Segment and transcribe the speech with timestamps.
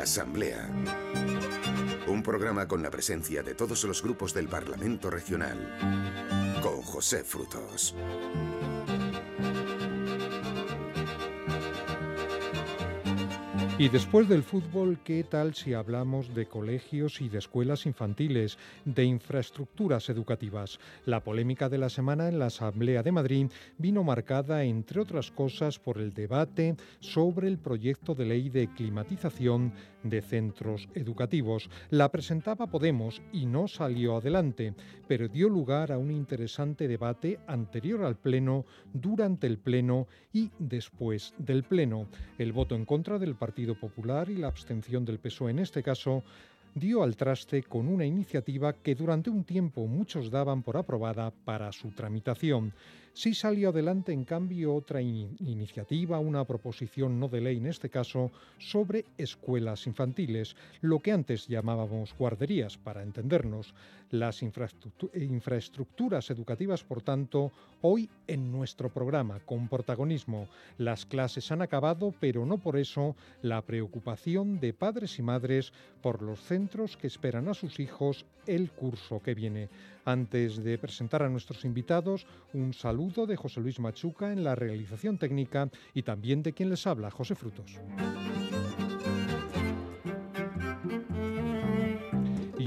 [0.00, 0.66] Asamblea.
[2.06, 5.58] Un programa con la presencia de todos los grupos del Parlamento Regional.
[6.62, 7.94] Con José Frutos.
[13.80, 19.04] Y después del fútbol, ¿qué tal si hablamos de colegios y de escuelas infantiles, de
[19.04, 20.78] infraestructuras educativas?
[21.06, 23.46] La polémica de la semana en la Asamblea de Madrid
[23.78, 29.72] vino marcada, entre otras cosas, por el debate sobre el proyecto de ley de climatización
[30.02, 31.70] de centros educativos.
[31.90, 34.74] La presentaba Podemos y no salió adelante,
[35.06, 41.34] pero dio lugar a un interesante debate anterior al Pleno, durante el Pleno y después
[41.38, 42.06] del Pleno.
[42.38, 46.22] El voto en contra del Partido Popular y la abstención del PSOE en este caso
[46.74, 51.72] dio al traste con una iniciativa que durante un tiempo muchos daban por aprobada para
[51.72, 52.72] su tramitación.
[53.12, 58.30] Sí salió adelante, en cambio, otra iniciativa, una proposición no de ley en este caso,
[58.58, 63.74] sobre escuelas infantiles, lo que antes llamábamos guarderías, para entendernos.
[64.10, 70.48] Las infraestructuras educativas, por tanto, hoy en nuestro programa, con protagonismo.
[70.78, 76.22] Las clases han acabado, pero no por eso la preocupación de padres y madres por
[76.22, 79.68] los centros que esperan a sus hijos el curso que viene.
[80.04, 85.18] Antes de presentar a nuestros invitados, un saludo de José Luis Machuca en la realización
[85.18, 87.78] técnica y también de quien les habla, José Frutos.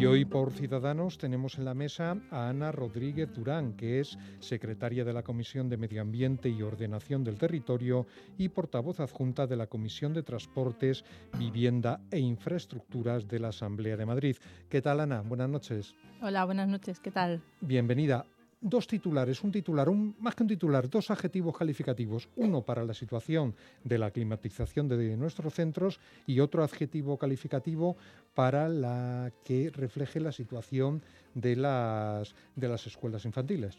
[0.04, 5.06] Y hoy por Ciudadanos tenemos en la mesa a Ana Rodríguez Durán, que es secretaria
[5.06, 8.06] de la Comisión de Medio Ambiente y Ordenación del Territorio
[8.38, 11.06] y portavoz adjunta de la Comisión de Transportes,
[11.40, 14.36] Vivienda e Infraestructuras de la Asamblea de Madrid.
[14.68, 15.22] ¿Qué tal, Ana?
[15.22, 15.96] Buenas noches.
[16.22, 17.00] Hola, buenas noches.
[17.00, 17.42] ¿Qué tal?
[17.62, 18.26] Bienvenida
[18.64, 22.94] dos titulares, un titular, un, más que un titular, dos adjetivos calificativos, uno para la
[22.94, 27.97] situación de la climatización de nuestros centros y otro adjetivo calificativo
[28.34, 31.01] para la que refleje la situación
[31.35, 33.78] de las, de las escuelas infantiles.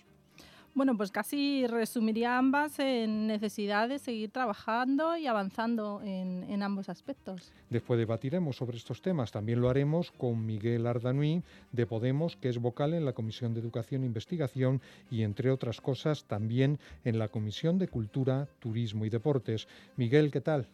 [0.74, 7.52] Bueno, pues casi resumiría ambas en necesidad de seguir trabajando y avanzando en, ambos aspectos.
[7.70, 9.30] Después debatiremos sobre estos temas.
[9.30, 13.60] También lo haremos con Miguel Ardanuí de Podemos, que es vocal en la Comisión de
[13.60, 14.80] Educación e Investigación
[15.12, 19.68] y, entre otras cosas, también en la Comisión de Cultura, Turismo y Deportes.
[19.96, 20.66] Miguel, ¿qué tal?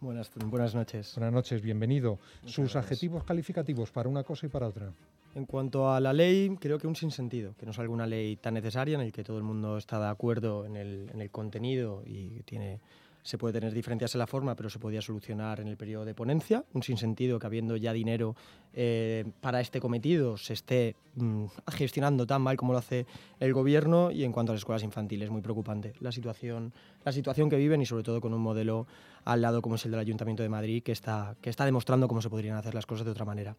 [0.00, 1.14] Buenas, buenas noches.
[1.16, 2.20] Buenas noches, bienvenido.
[2.44, 4.92] Sus adjetivos calificativos para una cosa y para otra.
[5.34, 8.54] En cuanto a la ley, creo que un sinsentido, que no es alguna ley tan
[8.54, 12.02] necesaria en el que todo el mundo está de acuerdo en el, en el contenido
[12.06, 12.42] y
[13.28, 16.14] se puede tener diferencias en la forma, pero se podía solucionar en el periodo de
[16.14, 16.64] ponencia.
[16.72, 18.34] Un sinsentido que habiendo ya dinero
[18.72, 23.04] eh, para este cometido se esté mm, gestionando tan mal como lo hace
[23.38, 24.10] el gobierno.
[24.10, 26.72] Y en cuanto a las escuelas infantiles, muy preocupante la situación,
[27.04, 28.86] la situación que viven y sobre todo con un modelo
[29.26, 32.56] al lado como es el del Ayuntamiento de Madrid que está demostrando cómo se podrían
[32.56, 33.56] hacer las cosas de otra manera.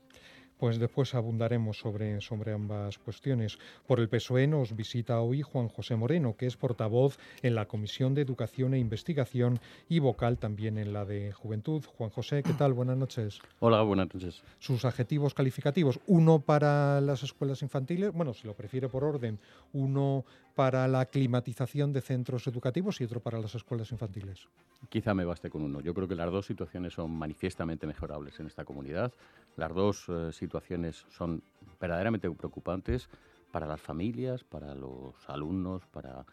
[0.60, 3.58] Pues después abundaremos sobre, sobre ambas cuestiones.
[3.88, 8.14] Por el PSOE nos visita hoy Juan José Moreno, que es portavoz en la Comisión
[8.14, 11.86] de Educación e Investigación y vocal también en la de Juventud.
[11.98, 12.74] Juan José, ¿qué tal?
[12.74, 13.40] Buenas noches.
[13.60, 14.44] Hola, buenas noches.
[14.60, 19.40] Sus adjetivos calificativos, uno para las escuelas infantiles, bueno, si lo prefiere por orden,
[19.72, 24.50] uno para la climatización de centros educativos y otro para las escuelas infantiles.
[24.90, 25.80] Quizá me baste con uno.
[25.80, 29.14] Yo creo que las dos situaciones son manifiestamente mejorables en esta comunidad.
[29.56, 30.49] Las dos eh, situaciones
[31.10, 31.44] son
[31.80, 33.10] verdaderamente preocupantes
[33.52, 36.26] para las familias, para los alumnos, para,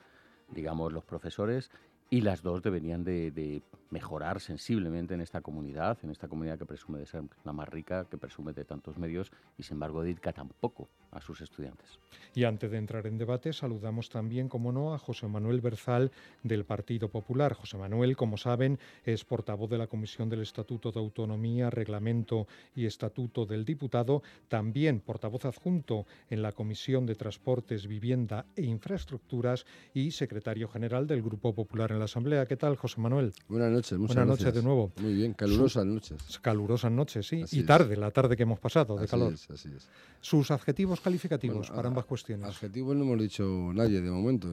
[0.50, 1.70] digamos, los profesores
[2.10, 6.98] y las dos deberían de, mejorar sensiblemente en esta comunidad, en esta comunidad que presume
[6.98, 10.48] de ser la más rica, que presume de tantos medios y sin embargo dedica tan
[10.48, 11.98] poco a sus estudiantes.
[12.34, 16.10] Y antes de entrar en debate, saludamos también, como no, a José Manuel Berzal
[16.42, 17.54] del Partido Popular.
[17.54, 22.86] José Manuel, como saben, es portavoz de la Comisión del Estatuto de Autonomía, Reglamento y
[22.86, 30.10] Estatuto del Diputado, también portavoz adjunto en la Comisión de Transportes, Vivienda e Infraestructuras y
[30.10, 32.46] secretario general del Grupo Popular en la Asamblea.
[32.46, 33.32] ¿Qué tal, José Manuel?
[33.48, 34.92] Buenas noches, muchas Buenas noches de nuevo.
[35.00, 36.38] Muy bien, calurosas noches.
[36.40, 37.44] Calurosas noches, sí.
[37.52, 39.32] y tarde, la tarde que hemos pasado de calor.
[39.32, 39.88] Es, así es.
[40.20, 42.48] Sus adjetivos calificativos para ambas cuestiones.
[42.48, 44.48] Adjetivos no hemos dicho nadie de momento.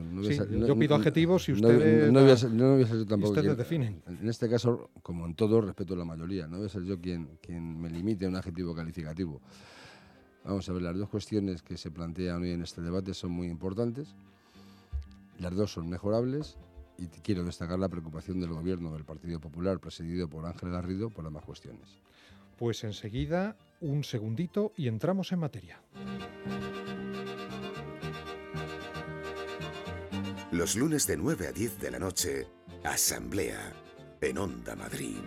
[0.65, 2.11] yo pido adjetivos y ustedes.
[2.11, 3.33] No, voy a ser, no voy a ser yo tampoco.
[3.33, 4.01] Ustedes definen.
[4.07, 6.47] En este caso, como en todo, respeto a la mayoría.
[6.47, 9.41] No voy a ser yo quien, quien me limite a un adjetivo calificativo.
[10.43, 13.47] Vamos a ver, las dos cuestiones que se plantean hoy en este debate son muy
[13.47, 14.13] importantes.
[15.39, 16.57] Las dos son mejorables
[17.03, 21.25] y quiero destacar la preocupación del gobierno del Partido Popular, presidido por Ángel Garrido, por
[21.25, 21.99] ambas cuestiones.
[22.57, 25.81] Pues enseguida, un segundito y entramos en materia.
[30.51, 32.47] Los lunes de 9 a 10 de la noche,
[32.83, 33.73] Asamblea,
[34.21, 35.17] en Onda Madrid.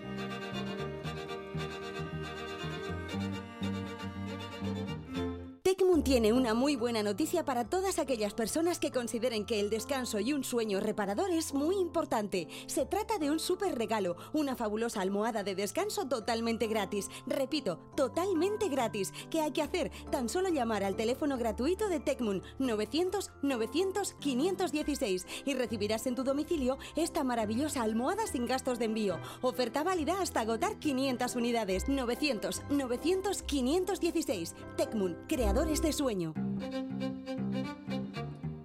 [6.06, 10.32] Tiene una muy buena noticia para todas aquellas personas que consideren que el descanso y
[10.32, 12.46] un sueño reparador es muy importante.
[12.68, 17.08] Se trata de un súper regalo, una fabulosa almohada de descanso totalmente gratis.
[17.26, 19.12] Repito, totalmente gratis.
[19.30, 19.90] ¿Qué hay que hacer?
[20.12, 26.22] Tan solo llamar al teléfono gratuito de Tecmun 900 900 516 y recibirás en tu
[26.22, 29.18] domicilio esta maravillosa almohada sin gastos de envío.
[29.42, 31.88] Oferta válida hasta agotar 500 unidades.
[31.88, 34.54] 900 900 516.
[34.76, 36.34] Tecmun, creadores de sueño.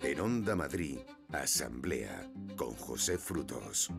[0.01, 0.97] En Onda Madrid,
[1.31, 3.89] Asamblea, con José Frutos.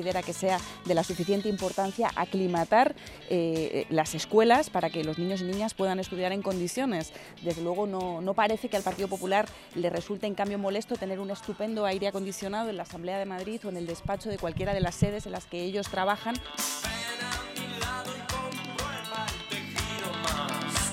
[0.00, 2.94] Considera que sea de la suficiente importancia aclimatar
[3.28, 7.12] eh, las escuelas para que los niños y niñas puedan estudiar en condiciones.
[7.42, 11.20] Desde luego no, no, parece que al Partido Popular le resulte en cambio molesto tener
[11.20, 14.72] un estupendo aire acondicionado en la Asamblea de Madrid o en el despacho de cualquiera
[14.72, 16.34] de las sedes en las que ellos trabajan.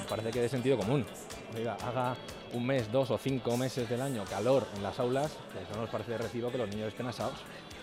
[0.10, 1.06] Parece que de sentido común.
[1.82, 2.18] Haga
[2.52, 5.90] un mes, dos o cinco meses del año calor en las aulas, pues no nos
[5.90, 7.40] parece de recibo que los niños estén asados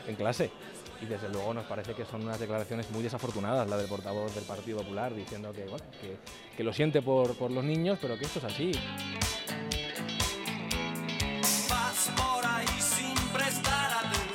[0.06, 0.50] en clase
[1.00, 4.44] y desde luego nos parece que son unas declaraciones muy desafortunadas la del portavoz del
[4.44, 6.16] Partido Popular diciendo que, bueno, que,
[6.56, 8.72] que lo siente por, por, los niños, pero que esto es así.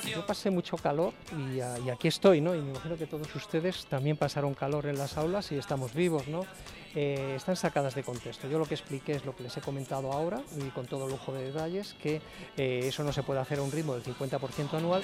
[0.07, 2.55] Yo pasé mucho calor y, y, aquí estoy, ¿no?
[2.55, 6.27] Y me imagino que todos ustedes también pasaron calor en las aulas y estamos vivos,
[6.27, 6.45] ¿no?
[6.95, 8.47] Eh, están sacadas de contexto.
[8.47, 11.33] Yo lo que expliqué es lo que les he comentado ahora y con todo lujo
[11.33, 12.21] de detalles, que
[12.57, 15.01] eh, eso no se puede hacer a un ritmo del 50% anual.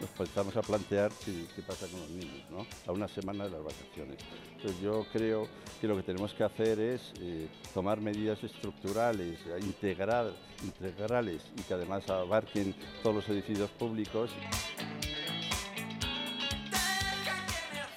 [0.00, 2.66] nos empezamos a plantear qué, pasa con los niños, ¿no?
[2.86, 4.18] A una semana de las vacaciones.
[4.56, 5.48] Entonces yo creo
[5.80, 12.08] que lo que tenemos que hacer es eh, tomar medidas estructurales, integrales y que además
[12.08, 14.30] abarquen todos los edificios públicos.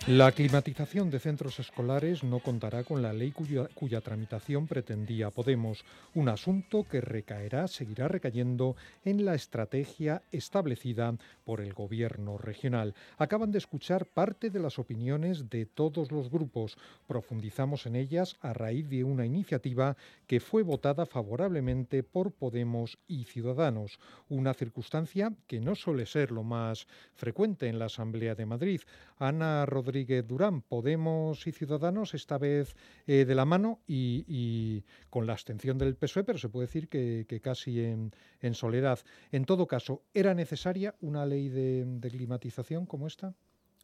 [0.08, 6.28] La climatización de centros escolares no contará con la ley cuya, tramitación pretendía Podemos, un
[6.28, 11.16] asunto que recaerá, seguirá recayendo en la estrategia establecida
[11.46, 12.94] por el gobierno regional.
[13.18, 16.78] Acaban de escuchar parte de las opiniones de todos los grupos.
[17.08, 19.96] Profundizamos en ellas a raíz de una iniciativa
[20.28, 26.44] que fue votada favorablemente por Podemos y Ciudadanos, una circunstancia que no suele ser lo
[26.44, 28.82] más frecuente en la Asamblea de Madrid.
[29.18, 32.76] Ana Rodríguez Rodríguez Durán, Podemos y Ciudadanos, esta vez
[33.06, 36.90] eh, de la mano y, y, con la abstención del PSOE, pero se puede decir
[36.90, 38.12] que, que casi en,
[38.42, 38.98] en, soledad.
[39.32, 43.36] En todo caso, ¿era necesaria una ley de, de climatización como esta?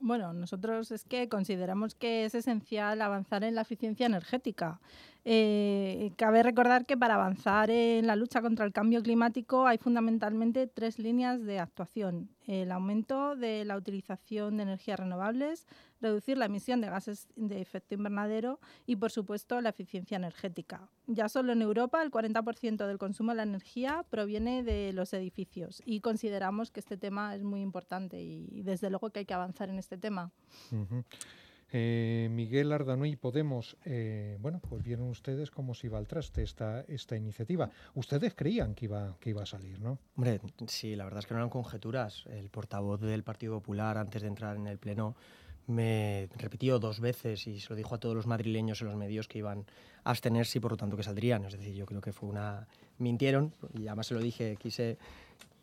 [0.02, 4.80] Bueno, nosotros es que consideramos que es esencial avanzar en la eficiencia energética.
[5.26, 10.66] Eh, cabe recordar que para avanzar en la lucha contra el cambio climático hay fundamentalmente
[10.68, 12.30] tres líneas de actuación.
[12.48, 15.68] El aumento de la utilización de energías renovables,
[16.02, 20.90] reducir la emisión de gases de efecto invernadero y, por supuesto, la eficiencia energética.
[21.06, 25.82] Ya solo en Europa el 40% del consumo de la energía proviene de los edificios
[25.86, 29.70] y consideramos que este tema es muy importante y, desde luego, que hay que avanzar
[29.70, 30.32] en este tema.
[31.72, 36.82] Eh, Miguel Ardanuy Podemos, eh, bueno, pues vieron ustedes cómo se iba al traste esta,
[36.82, 37.70] esta iniciativa.
[37.94, 40.00] Ustedes creían que iba, que iba a salir, ¿no?
[40.16, 42.26] Hombre, sí, la verdad es que no eran conjeturas.
[42.28, 45.16] El portavoz del Partido Popular, antes de entrar en el Pleno,
[45.68, 49.28] me repitió dos veces y se lo dijo a todos los madrileños en los medios
[49.28, 49.66] que iban
[50.04, 51.46] a abstenerse y por lo tanto que saldrían.
[51.46, 52.68] Es decir, yo creo que fue una...
[52.98, 54.98] Mintieron y además se lo dije, quise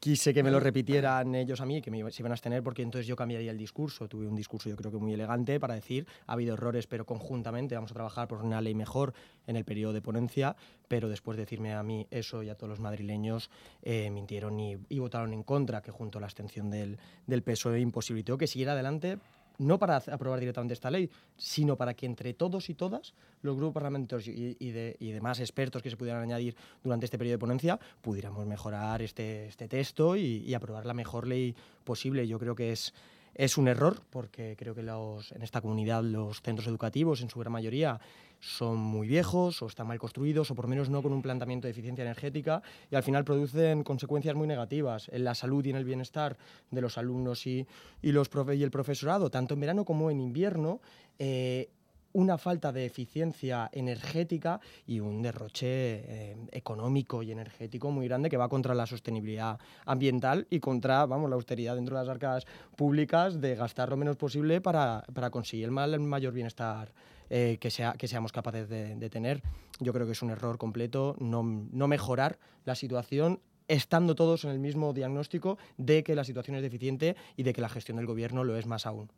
[0.01, 2.83] quise que me lo repitieran ellos a mí, que me se iban a abstener, porque
[2.83, 4.09] entonces yo cambiaría el discurso.
[4.09, 7.75] Tuve un discurso yo creo que muy elegante para decir, ha habido errores, pero conjuntamente
[7.75, 9.15] vamos a trabajar por una ley mejor
[9.47, 10.57] en el periodo de ponencia,
[10.89, 13.51] pero después de decirme a mí eso y a todos los madrileños,
[13.83, 17.81] eh, mintieron y, y, votaron en contra, que junto a la abstención del, del PSOE
[17.81, 19.19] imposibilitó que siguiera adelante
[19.59, 23.75] no para aprobar directamente esta ley, sino para que entre todos y todas, los grupos
[23.75, 27.81] parlamentarios y, de, y, demás expertos que se pudieran añadir durante este periodo de ponencia,
[28.03, 32.27] pudiéramos mejorar este, este texto y, aprobar la mejor ley posible.
[32.27, 32.95] Yo creo que es
[33.39, 37.53] Es un error porque creo que en esta comunidad los centros educativos en su gran
[37.53, 38.01] mayoría
[38.41, 41.73] son muy viejos o están mal construidos o por menos no con un planteamiento de
[41.73, 45.85] eficiencia energética y al final producen consecuencias muy negativas en la salud y en el
[45.85, 46.39] bienestar
[46.71, 47.67] de los alumnos y,
[48.01, 50.81] y los y el profesorado, tanto en verano como en invierno.
[51.19, 51.69] Eh,
[52.17, 58.39] una falta de eficiencia energética y un derroche eh, económico y energético muy grande que
[58.39, 63.39] va contra la sostenibilidad ambiental y contra vamos, la austeridad dentro de las arcas públicas
[63.39, 66.91] de gastar lo menos posible para, para conseguir el, mayor bienestar
[67.29, 69.43] eh, que, sea, que seamos capaces de, de, tener.
[69.79, 74.53] Yo creo que es un error completo no, no mejorar la situación estando todos en
[74.53, 78.07] el mismo diagnóstico de que la situación es deficiente y de que la gestión del
[78.07, 79.11] gobierno lo es más aún.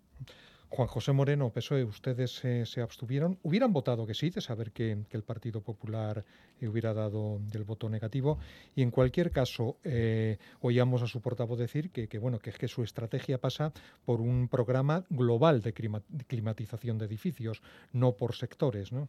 [0.71, 3.39] Juan José Moreno, PSOE, ustedes se abstuvieron.
[3.43, 6.25] ¿Hubieran votado que sí, de saber que, el Partido Popular
[6.61, 8.39] eh, hubiera dado el voto negativo?
[8.77, 12.83] Y en cualquier caso, eh, oíamos a su portavoz decir que, bueno, que, que su
[12.83, 13.73] estrategia pasa
[14.05, 19.09] por un programa global de, de climatización de edificios, no por sectores, ¿no?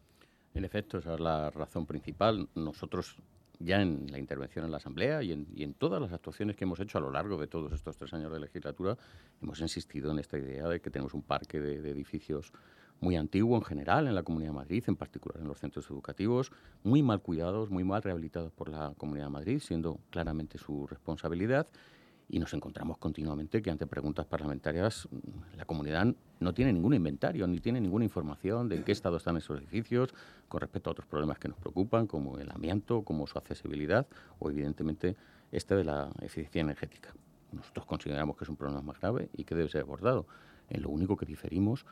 [0.53, 2.49] En efecto, esa es la razón principal.
[2.55, 3.17] Nosotros
[3.59, 6.97] ya en la intervención en la Asamblea y en, todas las actuaciones que hemos hecho
[6.97, 8.97] a lo largo de todos estos tres años de legislatura,
[9.41, 12.53] hemos insistido en esta idea de que tenemos un parque de, de edificios
[13.01, 16.51] muy antiguo en general en la Comunidad de Madrid, en particular en los centros educativos,
[16.83, 21.67] muy mal cuidados, muy mal rehabilitados por la Comunidad de Madrid, siendo claramente su responsabilidad
[22.29, 25.09] y nos encontramos continuamente que ante preguntas parlamentarias
[25.57, 29.35] la comunidad no tiene ningún inventario ni tiene ninguna información de en qué estado están
[29.37, 30.13] esos edificios
[30.47, 34.07] con respecto a otros problemas que nos preocupan como el amianto, como su accesibilidad
[34.37, 35.15] o evidentemente
[35.51, 37.13] este de la eficiencia energética.
[37.51, 40.27] Nosotros consideramos que es un problema más grave y que debe ser abordado.
[40.69, 41.87] En lo único que diferimos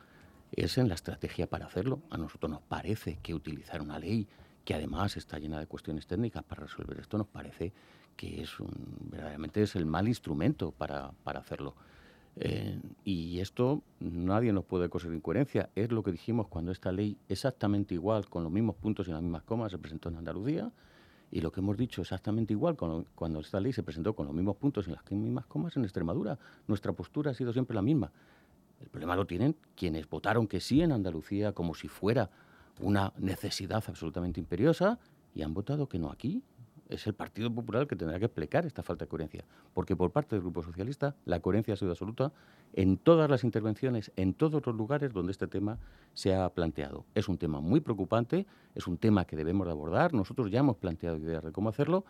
[0.52, 2.00] es en la estrategia para hacerlo.
[2.10, 4.28] A nosotros nos parece que utilizar una ley
[4.64, 7.72] que además está llena de cuestiones técnicas para resolver esto nos parece
[8.18, 8.50] que es
[9.10, 11.76] verdaderamente es el mal instrumento para, para hacerlo.
[12.34, 15.70] Eh, y esto nadie nos puede coser incoherencia.
[15.76, 19.22] Es lo que dijimos cuando esta ley, exactamente igual, con los mismos puntos y las
[19.22, 20.72] mismas comas, se presentó en Andalucía.
[21.30, 24.34] Y lo que hemos dicho exactamente igual con, cuando esta ley se presentó con los
[24.34, 26.40] mismos puntos y las mismas comas en Extremadura.
[26.66, 28.10] Nuestra postura ha sido siempre la misma.
[28.80, 32.30] El problema lo tienen quienes votaron que sí en Andalucía como si fuera
[32.80, 34.98] una necesidad absolutamente imperiosa
[35.36, 36.42] y han votado que no aquí
[36.88, 40.10] es el Partido Popular el que tendrá que explicar esta falta de coherencia, porque por
[40.10, 42.32] parte del Grupo Socialista la coherencia ha sido absoluta
[42.72, 45.78] en todas las intervenciones, en todos los lugares donde este tema
[46.14, 47.04] se ha planteado.
[47.14, 50.76] Es un tema muy preocupante, es un tema que debemos de abordar, nosotros ya hemos
[50.76, 52.04] planteado ideas de cómo hacerlo,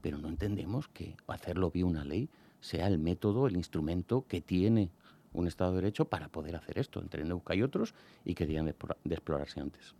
[0.00, 2.28] pero no entendemos que hacerlo vía una ley
[2.60, 4.90] sea el método, el instrumento que tiene
[5.32, 7.94] un Estado de Derecho para poder hacer esto, entre Neuca y otros,
[8.24, 9.94] y que debían de explorarse antes.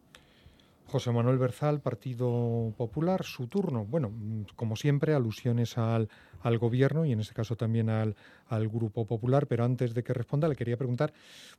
[0.88, 3.84] José Manuel Berzal, Partido Popular, su turno.
[3.84, 4.10] Bueno,
[4.56, 6.08] como siempre, alusiones al,
[6.40, 8.16] al gobierno y en este caso también al,
[8.46, 11.12] al, Grupo Popular, pero antes de que responda le quería preguntar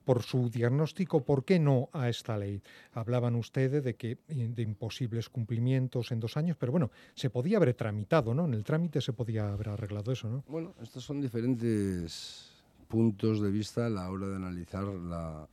[0.04, 2.64] por su diagnóstico, ¿por qué no a esta ley?
[2.92, 7.76] Hablaban ustedes de que de imposibles cumplimientos en dos años, pero bueno, se podía haber
[7.76, 8.46] tramitado, ¿no?
[8.46, 10.44] En el trámite se podía haber arreglado eso, ¿no?
[10.48, 12.50] Bueno, estos son diferentes
[12.88, 15.48] puntos de vista a la hora de analizar la,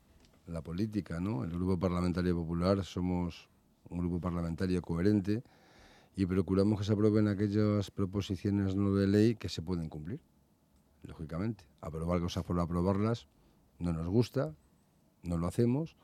[0.46, 1.44] la política, ¿no?
[1.44, 3.50] El Grupo Parlamentario Popular somos
[3.90, 5.42] un grupo parlamentario coherente
[6.16, 10.20] y procuramos que se aprueben aquellas proposiciones no de ley que se pueden cumplir,
[11.02, 11.64] lógicamente.
[11.80, 13.28] Aprobar cosas por aprobarlas
[13.78, 14.54] no nos gusta,
[15.22, 15.96] no lo hacemos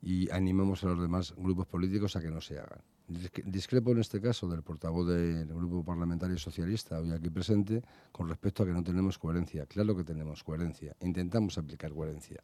[0.00, 2.82] y animamos a los demás grupos políticos a que no se hagan.
[3.06, 7.82] Discrepo en este caso del portavoz del Grupo Parlamentario Socialista, hoy aquí presente,
[8.12, 9.66] con respecto a que no tenemos coherencia.
[9.66, 12.42] Claro que tenemos coherencia, intentamos aplicar coherencia.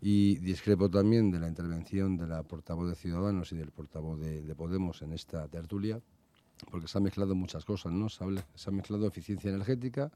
[0.00, 4.42] Y discrepo también de la intervención de la portavoz de Ciudadanos y del portavoz de,
[4.42, 6.00] de Podemos en esta tertulia,
[6.70, 8.08] porque se han mezclado muchas cosas, ¿no?
[8.08, 10.12] Se ha, se ha mezclado eficiencia energética,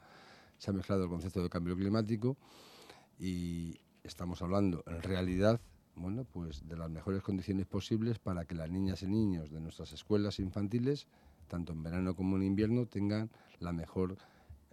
[0.58, 2.36] se ha mezclado el concepto de cambio climático
[3.18, 5.60] y estamos hablando en realidad
[6.00, 9.92] bueno, pues de las mejores condiciones posibles para que las niñas y niños de nuestras
[9.92, 11.06] escuelas infantiles,
[11.48, 14.16] tanto en verano como en invierno, tengan la mejor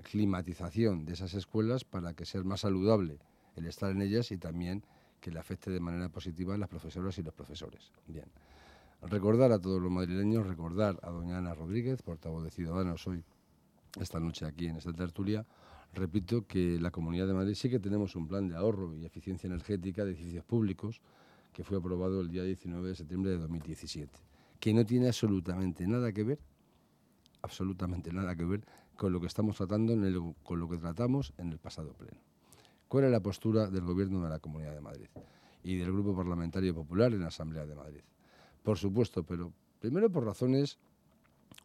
[0.04, 3.20] climatización de esas escuelas para que sea más saludable
[3.56, 4.84] el estar en ellas y también
[5.20, 7.92] que le afecte de manera positiva a las profesoras y los profesores.
[8.08, 8.26] Bien.
[9.02, 13.24] Recordar a todos los madrileños, recordar a doña Ana Rodríguez, portavoz de Ciudadanos hoy,
[14.00, 15.46] esta noche aquí en esta tertulia,
[15.94, 19.48] repito que la Comunidad de Madrid sí que tenemos un plan de ahorro y eficiencia
[19.48, 21.02] energética de edificios públicos
[21.54, 24.12] que fue aprobado el día 19 de septiembre de 2017,
[24.60, 26.40] que no tiene absolutamente nada que ver,
[27.42, 31.34] absolutamente nada que ver con lo que estamos tratando, en el, con lo que tratamos
[31.38, 32.20] en el pasado pleno.
[32.88, 35.08] ¿Cuál es la postura del Gobierno de la Comunidad de Madrid
[35.64, 38.02] y del Grupo Parlamentario Popular en la Asamblea de Madrid?
[38.64, 40.78] Por supuesto, pero primero por razones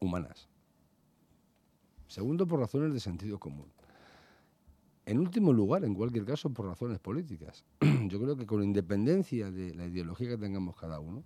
[0.00, 0.48] humanas.
[2.08, 3.72] Segundo, por razones de sentido común.
[5.04, 7.64] en último lugar, en cualquier caso, por razones políticas.
[8.08, 11.24] Yo creo que con independencia de la ideología que tengamos cada uno,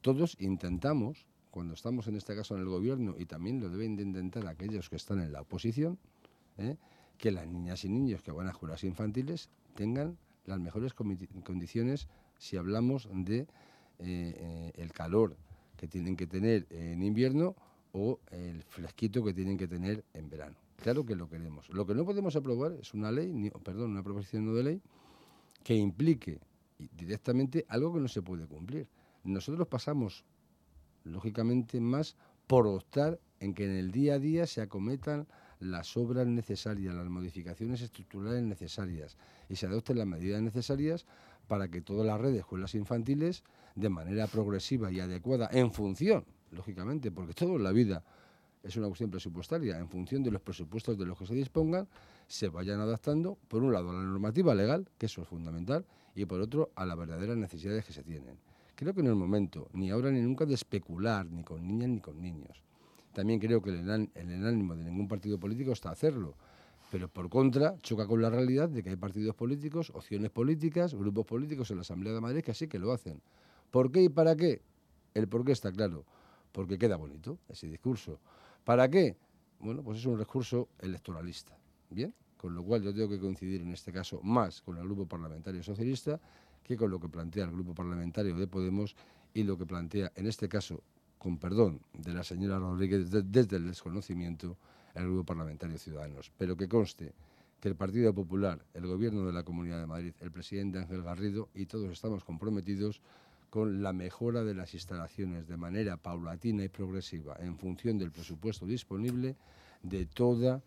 [0.00, 4.02] todos intentamos, cuando estamos en este caso en el gobierno, y también lo deben de
[4.02, 5.98] intentar aquellos que están en la oposición,
[6.58, 6.76] ¿eh?
[7.18, 12.56] Que las niñas y niños que van a escuelas infantiles tengan las mejores condiciones si
[12.56, 13.46] hablamos de eh,
[14.00, 15.36] eh, el calor
[15.76, 17.54] que tienen que tener en invierno
[17.92, 20.56] o el fresquito que tienen que tener en verano.
[20.76, 21.68] Claro que lo queremos.
[21.70, 24.82] Lo que no podemos aprobar es una ley, perdón, una proposición no de ley
[25.62, 26.40] que implique
[26.96, 28.88] directamente algo que no se puede cumplir.
[29.22, 30.24] Nosotros pasamos,
[31.04, 32.16] lógicamente, más
[32.48, 35.28] por optar en que en el día a día se acometan
[35.62, 39.16] las obras necesarias, las modificaciones estructurales necesarias
[39.48, 41.06] y se adopten las medidas necesarias
[41.46, 46.24] para que todas las redes de escuelas infantiles, de manera progresiva y adecuada, en función,
[46.50, 48.02] lógicamente, porque todo en la vida
[48.62, 51.88] es una cuestión presupuestaria, en función de los presupuestos de los que se dispongan,
[52.26, 56.24] se vayan adaptando, por un lado, a la normativa legal, que eso es fundamental, y
[56.26, 58.38] por otro, a las verdaderas necesidades que se tienen.
[58.74, 61.88] Creo que no es el momento, ni ahora ni nunca, de especular, ni con niñas
[61.88, 62.62] ni con niños.
[63.12, 66.34] También creo que el, el ánimo de ningún partido político está hacerlo,
[66.90, 71.26] pero por contra choca con la realidad de que hay partidos políticos, opciones políticas, grupos
[71.26, 73.20] políticos en la Asamblea de Madrid que así que lo hacen.
[73.70, 74.62] ¿Por qué y para qué?
[75.14, 76.04] El por qué está claro,
[76.52, 78.18] porque queda bonito ese discurso.
[78.64, 79.16] ¿Para qué?
[79.60, 81.56] Bueno, pues es un recurso electoralista.
[81.90, 85.06] Bien, con lo cual yo tengo que coincidir en este caso más con el Grupo
[85.06, 86.18] Parlamentario Socialista
[86.62, 88.96] que con lo que plantea el Grupo Parlamentario de Podemos
[89.34, 90.82] y lo que plantea, en este caso,
[91.22, 94.56] con perdón de la señora Rodríguez, desde el desconocimiento,
[94.92, 96.32] el Grupo Parlamentario Ciudadanos.
[96.36, 97.14] Pero que conste
[97.60, 101.48] que el Partido Popular, el Gobierno de la Comunidad de Madrid, el presidente Ángel Garrido
[101.54, 103.00] y todos estamos comprometidos
[103.50, 108.66] con la mejora de las instalaciones de manera paulatina y progresiva en función del presupuesto
[108.66, 109.36] disponible
[109.84, 110.60] de toda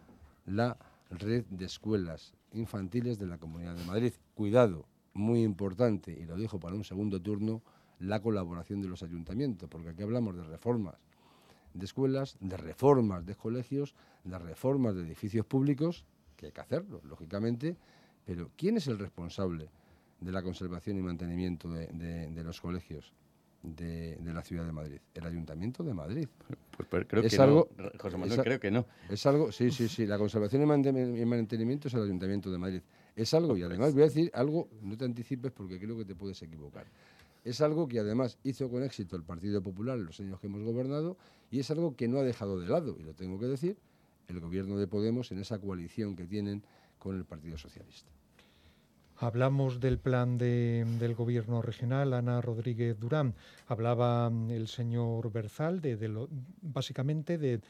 [0.46, 0.78] la
[1.10, 4.14] red de escuelas infantiles de la Comunidad de Madrid.
[4.34, 7.62] Cuidado, muy importante, y lo dijo para un segundo turno,
[8.00, 10.96] la colaboración de los ayuntamientos, porque aquí hablamos de reformas
[11.74, 16.06] de escuelas, de reformas de colegios, de reformas de edificios públicos,
[16.38, 17.76] que hay que hacerlo, lógicamente,
[18.26, 19.70] pero ¿quién es el responsable?
[20.20, 23.14] de la conservación y mantenimiento de, los colegios
[23.62, 25.00] de, la ciudad de Madrid?
[25.14, 26.28] El Ayuntamiento de Madrid.
[26.76, 27.68] Pues, pues creo que no.
[28.00, 28.86] José Manuel, creo que no.
[29.10, 30.06] Es algo, sí, sí, sí.
[30.06, 32.82] La conservación y mantenimiento es el Ayuntamiento de Madrid.
[33.16, 36.16] Es algo, y además voy a decir algo, no te anticipes porque creo que te
[36.16, 36.86] puedes equivocar.
[37.46, 40.64] Es algo que además hizo con éxito el Partido Popular en los años que hemos
[40.64, 41.16] gobernado
[41.52, 43.78] y es algo que no ha dejado de lado, y lo tengo que decir,
[44.28, 46.64] el gobierno de Podemos en esa coalición que tienen
[46.98, 48.10] con el Partido Socialista.
[49.18, 53.34] Hablamos del plan del gobierno regional, Ana Rodríguez Durán.
[53.68, 56.28] Hablaba mm, el señor Berzal de, lo,
[56.62, 57.62] básicamente de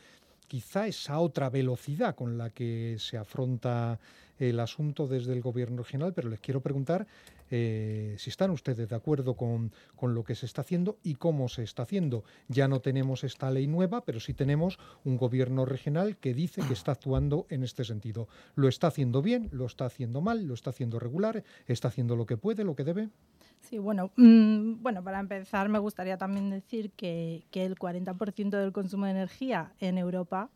[0.48, 4.00] quizá esa otra velocidad con la que se afronta
[4.40, 7.06] el asunto desde el gobierno regional, pero les quiero preguntar
[7.52, 11.64] eh, si están ustedes de acuerdo con, lo que se está haciendo y cómo se
[11.64, 12.24] está haciendo.
[12.48, 16.74] Ya no tenemos esta ley nueva, pero sí tenemos un gobierno regional que dice que
[16.74, 18.28] está actuando en este sentido.
[18.56, 19.50] ¿Lo está haciendo bien?
[19.52, 20.46] ¿Lo está haciendo mal?
[20.46, 21.44] ¿Lo está haciendo regular?
[21.68, 23.10] ¿Está haciendo lo que puede, lo que debe?
[23.62, 28.72] Sí, bueno, mm, bueno, para empezar me gustaría también decir que, que el 40% del
[28.72, 30.50] consumo de energía en Europa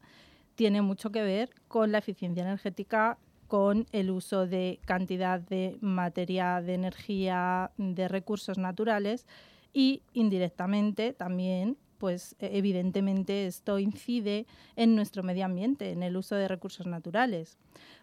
[0.55, 3.17] tiene mucho que ver con la eficiencia energética
[3.49, 9.25] con el uso de cantidad de materia, de energía, de recursos naturales
[9.73, 16.35] y indirectamente también pues e, evidentemente esto incide en nuestro medio ambiente, en el uso
[16.35, 17.57] de recursos naturales.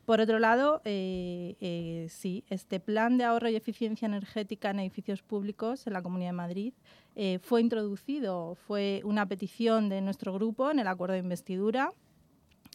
[0.04, 5.22] Por otro lado, eh, eh, sí, este plan de ahorro y eficiencia energética en edificios
[5.22, 6.74] públicos en la Comunidad de Madrid
[7.14, 11.92] eh, fue introducido, fue una petición de nuestro grupo en el acuerdo de investidura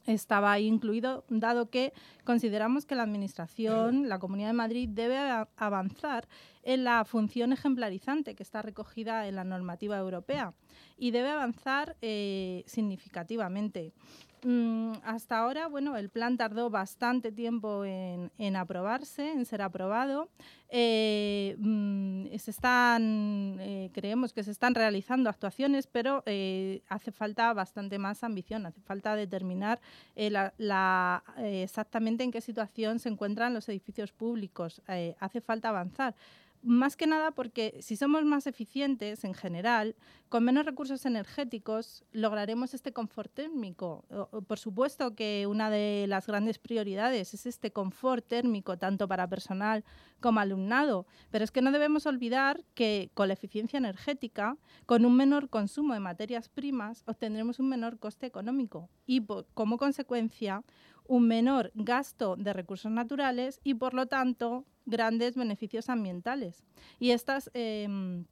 [0.06, 5.18] estaba ahí incluido, dado que consideramos que la Administración, la Comunidad de Madrid, debe
[5.58, 6.28] avanzar
[6.64, 10.54] en la función ejemplarizante que está recogida en la normativa europea
[10.98, 13.92] y debe avanzar eh, significativamente.
[14.44, 20.30] Mm, hasta ahora, bueno, el plan tardó bastante tiempo en, aprobarse, en ser aprobado.
[20.70, 26.24] Eh, mm, se están, eh, creemos que se están realizando actuaciones, pero
[26.90, 29.80] hace falta bastante más ambición, hace falta determinar
[31.38, 34.82] exactamente en qué situación se encuentran los edificios públicos,
[35.20, 36.16] hace falta avanzar
[36.64, 39.96] más que nada porque si somos más eficientes en general,
[40.30, 44.06] con menos recursos energéticos, lograremos este confort térmico.
[44.48, 49.84] Por supuesto que una de las grandes prioridades es este confort térmico, tanto para personal
[50.20, 55.16] como alumnado, pero es que no debemos olvidar que con la eficiencia energética, con un
[55.16, 60.64] menor consumo de materias primas, obtendremos un menor coste económico y como consecuencia
[61.12, 66.64] un menor gasto de recursos naturales y, por lo tanto, grandes beneficios ambientales.
[67.00, 67.52] Y estas...
[67.54, 68.24] em,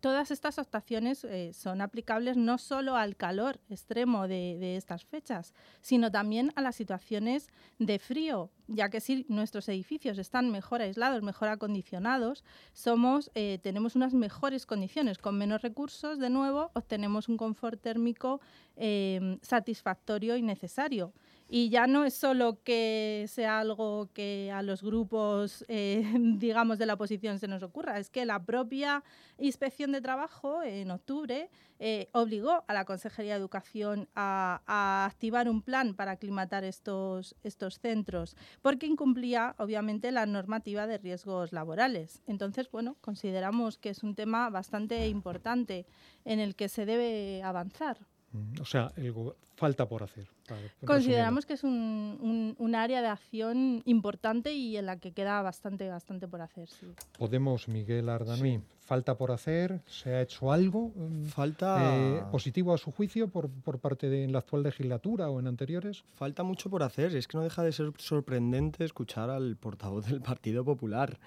[0.00, 6.12] Todas estas actuaciones eh, son aplicables no solo al calor extremo de, estas fechas, sino
[6.12, 7.48] también a las situaciones
[7.78, 13.96] de frío, ya que si nuestros edificios están mejor aislados, mejor acondicionados, somos, eh, tenemos
[13.96, 15.18] unas mejores condiciones.
[15.18, 18.40] Con menos recursos, de nuevo, obtenemos un confort térmico
[18.76, 21.14] eh, satisfactorio y necesario.
[21.48, 26.02] Y ya no es solo que sea algo que a los grupos, eh,
[26.38, 29.04] digamos, de la oposición se nos ocurra, es que la propia
[29.38, 35.48] Inspección de Trabajo en octubre eh, obligó a la Consejería de Educación a, a activar
[35.48, 42.22] un plan para aclimatar estos, estos centros, porque incumplía, obviamente, la normativa de riesgos laborales.
[42.26, 45.86] Entonces, bueno, consideramos que es un tema bastante importante
[46.24, 47.98] en el que se debe avanzar.
[48.32, 49.14] Mm, O sea, el
[49.54, 50.26] falta por hacer.
[50.46, 50.60] para-.
[50.84, 55.40] Consideramos que es un, un- un área de acción importante y en la que queda
[55.42, 56.68] bastante, bastante por hacer.
[56.68, 56.86] Sí.
[57.18, 61.96] Podemos, Miguel Ardanuy, falta por hacer, se ha hecho algo mm, Falta...
[61.96, 66.04] eh, positivo a su juicio por, por parte de la actual legislatura o en anteriores.
[66.14, 67.16] Falta mucho por hacer.
[67.16, 71.18] Es que no deja de ser sorprendente escuchar al portavoz del Partido Popular,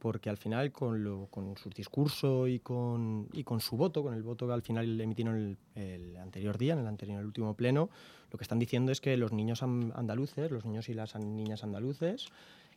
[0.00, 3.28] porque al final con, lo- con su discurso y con,
[3.60, 6.86] su voto, con el voto que al final le emitieron el, anterior día, en el
[6.86, 7.90] anterior el último pleno,
[8.32, 12.28] lo que están diciendo es que los niños andaluces, los niños y las niñas andaluces,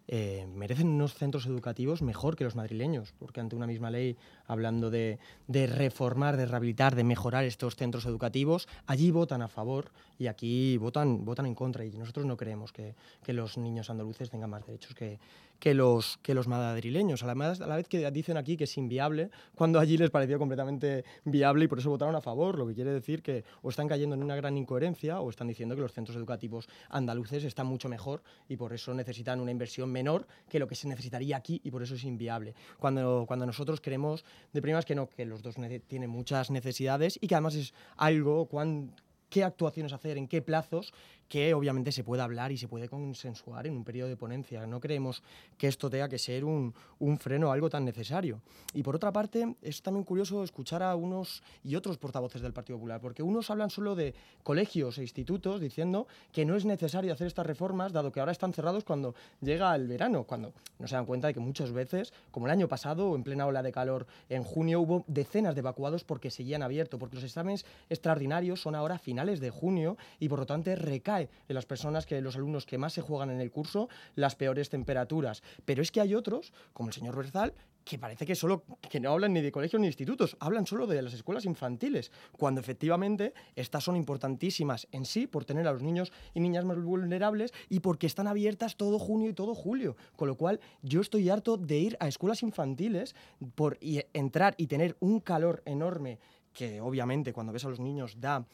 [0.09, 4.89] eh, merecen unos centros educativos mejor que los madrileños, porque ante una misma ley hablando
[4.89, 10.75] de, reformar, de rehabilitar, de mejorar estos centros educativos, allí votan a favor y aquí
[10.77, 11.85] votan, votan en contra.
[11.85, 12.95] Y nosotros no creemos que
[13.27, 15.19] los niños andaluces tengan más derechos que,
[15.63, 17.23] que, los, que los madrileños.
[17.23, 17.35] A la,
[17.77, 21.79] vez- que dicen aquí que es inviable, cuando allí les pareció completamente viable y por
[21.79, 24.57] eso votaron a favor, lo que quiere decir que o están cayendo en una gran
[24.57, 28.93] incoherencia o están diciendo que los centros educativos andaluces están mucho mejor y por eso
[28.93, 32.55] necesitan una inversión menor que lo que se necesitaría aquí y por eso es inviable.
[32.77, 35.55] Cuando, cuando nosotros creemos de primas que no, que los dos
[35.87, 38.93] tienen muchas necesidades y que además es algo, cuán,
[39.29, 40.93] qué actuaciones hacer, en qué plazos,
[41.33, 44.67] que obviamente se puede hablar y se puede consensuar en un periodo de ponencia.
[44.67, 45.23] No creemos
[45.57, 48.39] que esto tenga que ser un, un freno a algo tan necesario.
[48.75, 52.77] Y por otra parte, es también curioso escuchar a unos y otros portavoces del Partido
[52.77, 57.25] Popular, porque unos hablan solo de colegios e institutos diciendo que no es necesario hacer
[57.25, 61.07] estas reformas, dado que ahora están cerrados cuando llega el verano, cuando no se dan
[61.07, 64.43] cuenta de que muchas veces, como el año pasado, en plena ola de calor en
[64.43, 69.39] junio, hubo decenas de evacuados porque seguían abiertos, porque los exámenes extraordinarios son ahora finales
[69.39, 72.93] de junio y por lo tanto recae en las personas, que los alumnos que más
[72.93, 75.43] se juegan en el curso, las peores temperaturas.
[75.65, 79.11] Pero es que hay otros, como el señor Berzal, que parece que solo que no
[79.11, 83.33] hablan ni de colegios ni de institutos, hablan solo de las escuelas infantiles, cuando efectivamente
[83.55, 87.81] estas son importantísimas en sí por tener a los niños y niñas más vulnerables y
[87.81, 91.77] porque están abiertas todo junio y todo julio, con lo cual yo estoy harto de
[91.77, 93.15] ir a escuelas infantiles
[93.55, 96.19] por entrar y tener un calor enorme
[96.53, 98.45] que obviamente cuando ves a los niños da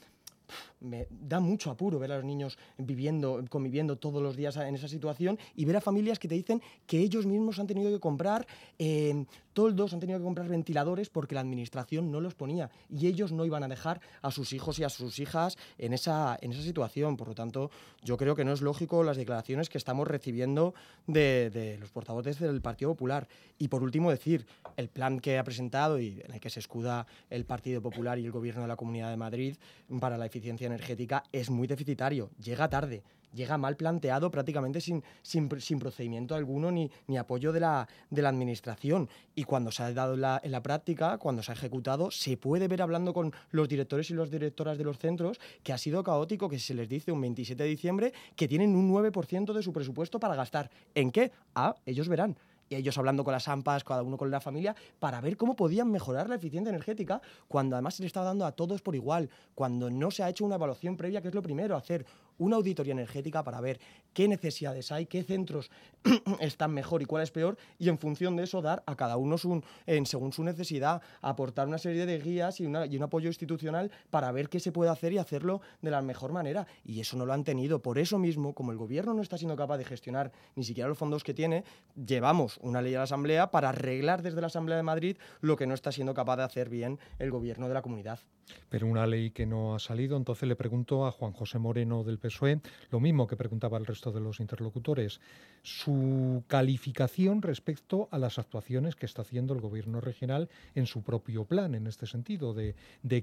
[0.80, 4.88] me da mucho apuro ver a los niños viviendo, conviviendo todos los días en esa
[4.88, 8.48] situación y ver a familias que te dicen que ellos mismos han tenido que comprar
[8.78, 13.32] eh, toldos, han tenido que comprar ventiladores porque la administración no los ponía y ellos
[13.32, 16.62] no iban a dejar a sus hijos y a sus hijas en esa, en esa
[16.62, 17.18] situación.
[17.18, 17.72] Por lo tanto,
[18.04, 20.74] yo creo que no es lógico las declaraciones que estamos recibiendo
[21.08, 23.28] de, de los portavoces del Partido Popular.
[23.58, 24.46] Y por último, decir,
[24.78, 28.26] el plan que ha presentado y en el que se escuda el Partido Popular y
[28.26, 29.58] el Gobierno de la Comunidad de Madrid
[30.00, 35.50] para la eficiencia energética es muy deficitario, llega tarde, llega mal planteado, prácticamente sin, sin,
[35.60, 39.10] sin procedimiento alguno ni, ni apoyo de la, de la Administración.
[39.36, 42.68] Y cuando se ha dado la, en la práctica, cuando se ha ejecutado, se puede
[42.68, 46.50] ver hablando con los directores y las directoras de los centros que ha sido caótico,
[46.50, 50.20] que se les dice un 27 de diciembre que tienen un 9% de su presupuesto
[50.20, 50.70] para gastar.
[50.96, 51.32] ¿En qué?
[51.56, 52.38] Ah, ellos verán
[52.70, 55.92] y ellos hablando con las AMPAs, cada uno con la familia, para ver cómo podían
[55.92, 59.90] mejorar la eficiencia energética, cuando además se le está dando a todos por igual, cuando
[59.90, 62.06] no se ha hecho una evaluación previa, que es lo primero, hacer
[62.40, 63.80] una auditoría energética para ver
[64.14, 65.70] qué necesidades hay, qué centros
[66.40, 69.38] están mejor y cuál es peor, y en función de eso dar a cada uno
[69.38, 74.50] según su necesidad, aportar una serie de guías y, y un apoyo institucional para ver
[74.50, 76.68] qué se puede hacer y hacerlo de la mejor manera.
[76.84, 77.82] Y eso no lo han tenido.
[77.82, 80.98] Por eso mismo, como el gobierno no está siendo capaz de gestionar ni siquiera los
[80.98, 81.64] fondos que tiene,
[81.96, 85.68] llevamos una ley a la Asamblea para arreglar desde la Asamblea de Madrid lo que
[85.68, 88.20] no está siendo capaz de hacer bien el gobierno de la comunidad.
[88.70, 92.20] Pero una ley que no ha salido, entonces le pregunto a Juan José Moreno del
[92.20, 95.20] PSOE lo mismo que preguntaba al resto de los interlocutores,
[95.64, 101.46] su calificación respecto a las actuaciones que está haciendo el gobierno regional en su propio
[101.46, 102.76] plan, en este sentido, de,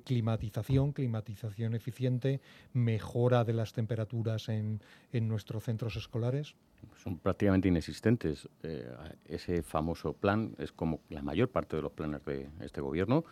[0.05, 2.41] climatización, climatización eficiente,
[2.73, 4.81] mejora de las temperaturas en,
[5.13, 6.55] en nuestros centros escolares.
[7.03, 8.49] Son prácticamente inexistentes.
[8.63, 8.89] Eh,
[9.27, 13.25] ese famoso plan es como la mayor parte de los planes de este gobierno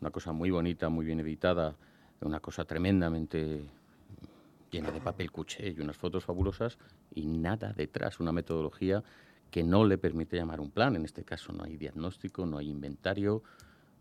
[0.00, 1.76] una cosa muy bonita, muy bien editada,
[2.20, 3.64] una cosa tremendamente
[4.70, 6.78] llena de papel cuché y unas fotos fabulosas
[7.14, 9.02] y nada detrás, una metodología
[9.50, 10.96] que no le permite llamar un plan.
[10.96, 13.42] En este caso no hay diagnóstico, no hay inventario,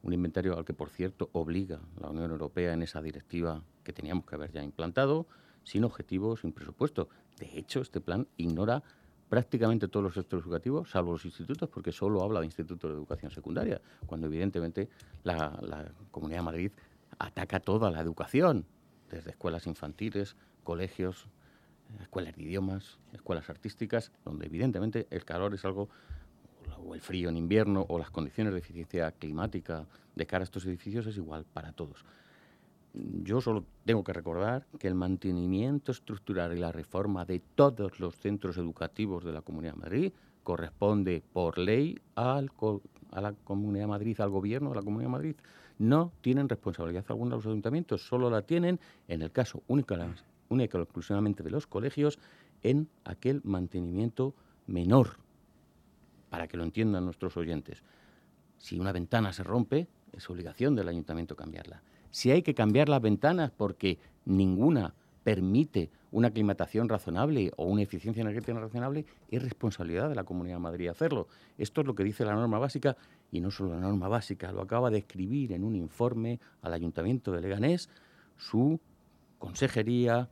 [0.03, 4.25] un inventario al que, por cierto, obliga la Unión Europea en esa directiva que teníamos
[4.25, 5.25] que haber ya implantado,
[5.63, 7.09] sin objetivos, sin presupuesto.
[7.39, 8.83] De hecho, este plan ignora
[9.29, 13.31] prácticamente todos los sectores educativos, salvo los institutos, porque solo habla de institutos de educación
[13.31, 14.89] secundaria, cuando evidentemente
[15.23, 16.71] la, Comunidad de Madrid
[17.19, 18.65] ataca toda la educación,
[19.09, 21.27] desde escuelas infantiles, colegios,
[22.01, 25.89] escuelas de idiomas, escuelas artísticas, donde evidentemente el calor es algo,
[26.85, 29.85] o el frío en invierno, o las condiciones de eficiencia climática
[30.15, 32.05] de cara a estos edificios es igual para todos
[33.23, 38.15] yo solo tengo que recordar que el mantenimiento estructural y la reforma de todos los
[38.15, 42.51] centros educativos de la Comunidad de Madrid corresponde por ley al,
[43.11, 45.35] a la Comunidad Madrid, al gobierno de la Comunidad de Madrid.
[45.77, 49.95] No tienen responsabilidad alguna los ayuntamientos, solo la tienen en el caso único,
[50.49, 52.17] única exclusivamente de los colegios
[52.63, 54.33] en aquel mantenimiento
[54.65, 55.17] menor,
[56.29, 57.83] para que lo entiendan nuestros oyentes.
[58.57, 63.01] Si una ventana se rompe, es obligación del ayuntamiento cambiarla si hay que cambiar las
[63.01, 64.93] ventanas porque ninguna
[65.23, 70.61] permite una aclimatación razonable o una eficiencia energética razonable, es responsabilidad de la Comunidad de
[70.61, 71.27] Madrid hacerlo.
[71.57, 72.95] Esto es lo que dice la norma básica
[73.29, 77.33] y no solo la norma básica, lo acaba de escribir en un informe al Ayuntamiento
[77.33, 77.89] de Leganés
[78.37, 78.79] su
[79.37, 80.29] consejería,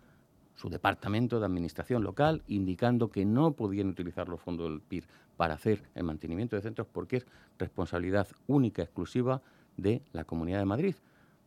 [0.56, 5.04] su departamento de administración local, indicando que no podían utilizar los fondos del PIR
[5.36, 7.26] para hacer el mantenimiento de centros porque es
[7.60, 9.42] responsabilidad única, exclusiva
[9.76, 10.96] de la Comunidad de Madrid.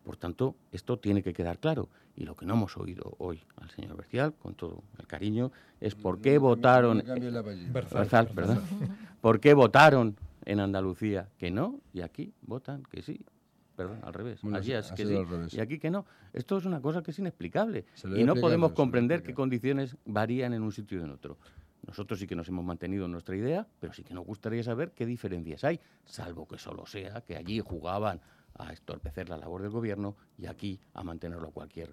[0.02, 1.88] Por tanto, esto tiene que quedar claro.
[2.16, 5.94] Y lo que no hemos oído hoy al señor Bercial, con todo el cariño, es
[5.94, 7.02] por qué votaron...
[7.72, 8.60] Berzal, ¿verdad?
[9.20, 13.20] ¿Por qué votaron en Andalucía que no y aquí votan que sí?
[13.76, 14.40] Perdón, al revés.
[14.52, 16.04] Allí es que sí y aquí que no.
[16.32, 17.84] Esto es una cosa que es inexplicable.
[18.16, 21.38] Y no podemos comprender qué condiciones varían en un sitio y en otro.
[21.86, 24.90] Nosotros sí que nos hemos mantenido en nuestra idea, pero sí que nos gustaría saber
[24.92, 28.20] qué diferencias hay, salvo que solo sea que allí jugaban
[28.58, 31.92] a estorpecer la labor del gobierno y aquí a mantenerlo a cualquier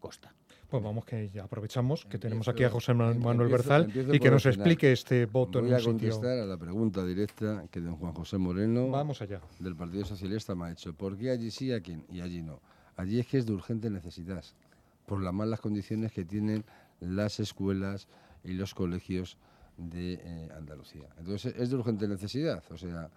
[0.00, 0.34] costa.
[0.68, 4.44] Pues vamos que ya aprovechamos que tenemos aquí a José Manuel Berzal y que nos
[4.44, 8.36] explique este voto en un a contestar a la pregunta directa que don Juan José
[8.38, 9.40] Moreno vamos allá.
[9.60, 10.92] del Partido Socialista me ha hecho.
[10.94, 12.60] ¿Por qué allí sí, aquí y allí no?
[12.96, 14.44] Allí es que es de urgente necesidad,
[15.06, 16.64] por las malas condiciones que tienen
[17.00, 18.08] las escuelas
[18.44, 19.38] y los colegios
[19.76, 21.08] de eh, Andalucía.
[21.18, 23.10] Entonces es de urgente necesidad, o sea,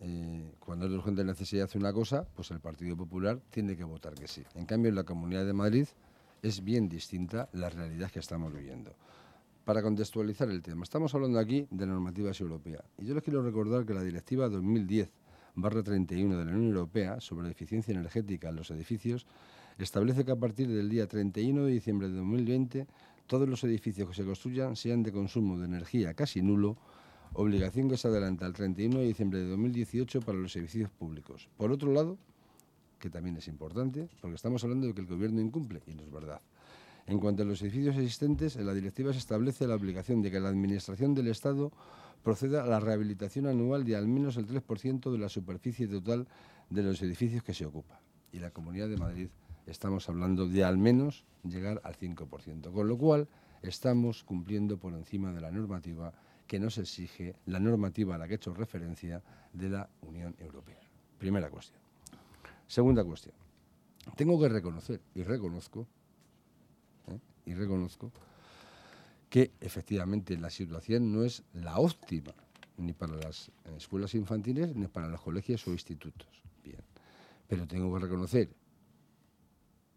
[0.00, 3.84] eh, cuando es de urgente necesidad hace una cosa, pues el Partido Popular tiene que
[3.84, 4.42] votar que sí.
[4.54, 5.86] En cambio, en la Comunidad de Madrid
[6.42, 8.94] es bien distinta la realidad que estamos viviendo.
[9.64, 12.84] Para contextualizar el tema, estamos hablando aquí de normativas europeas.
[12.98, 15.10] Y yo les quiero recordar que la Directiva 2010
[15.84, 19.26] 31 de la Unión Europea sobre eficiencia energética en los edificios
[19.78, 22.86] establece que a partir del día 31 de diciembre de 2020
[23.26, 26.76] todos los edificios que se construyan sean de consumo de energía casi nulo
[27.34, 31.48] obligación que se adelanta al 31 de diciembre de 2018 para los servicios públicos.
[31.56, 32.16] Por otro lado,
[32.98, 36.10] que también es importante, porque estamos hablando de que el Gobierno incumple, y no es
[36.10, 36.40] verdad.
[37.06, 40.40] En cuanto a los edificios existentes, en la directiva se establece la obligación de que
[40.40, 41.70] la Administración del Estado
[42.22, 46.26] proceda a la rehabilitación anual de al menos el 3% de la superficie total
[46.70, 48.00] de los edificios que se ocupa.
[48.32, 49.28] Y la Comunidad de Madrid
[49.66, 53.28] estamos hablando de al menos llegar al 5%, con lo cual
[53.62, 56.14] estamos cumpliendo por encima de la normativa
[56.46, 60.80] que nos exige la normativa a la que he hecho referencia de la Unión Europea.
[61.18, 61.80] Primera cuestión.
[62.66, 63.34] Segunda cuestión.
[64.16, 65.86] Tengo que reconocer y reconozco
[67.08, 67.18] ¿eh?
[67.46, 68.12] y reconozco
[69.30, 72.34] que efectivamente la situación no es la óptima
[72.76, 76.28] ni para las escuelas infantiles ni para los colegios o institutos.
[76.62, 76.82] Bien.
[77.48, 78.48] Pero tengo que reconocer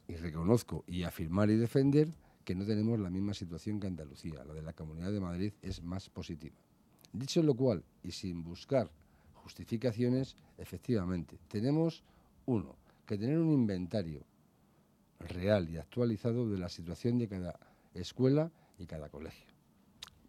[0.08, 2.10] y reconozco y afirmar y defender
[2.48, 4.42] que no tenemos la misma situación que Andalucía.
[4.46, 6.56] La de la Comunidad de Madrid es más positiva.
[7.12, 8.90] Dicho lo cual, y sin buscar
[9.34, 12.06] justificaciones, efectivamente, tenemos,
[12.46, 14.24] uno, que tener un inventario
[15.20, 17.60] real y actualizado de la situación de cada
[17.94, 19.48] escuela y cada colegio.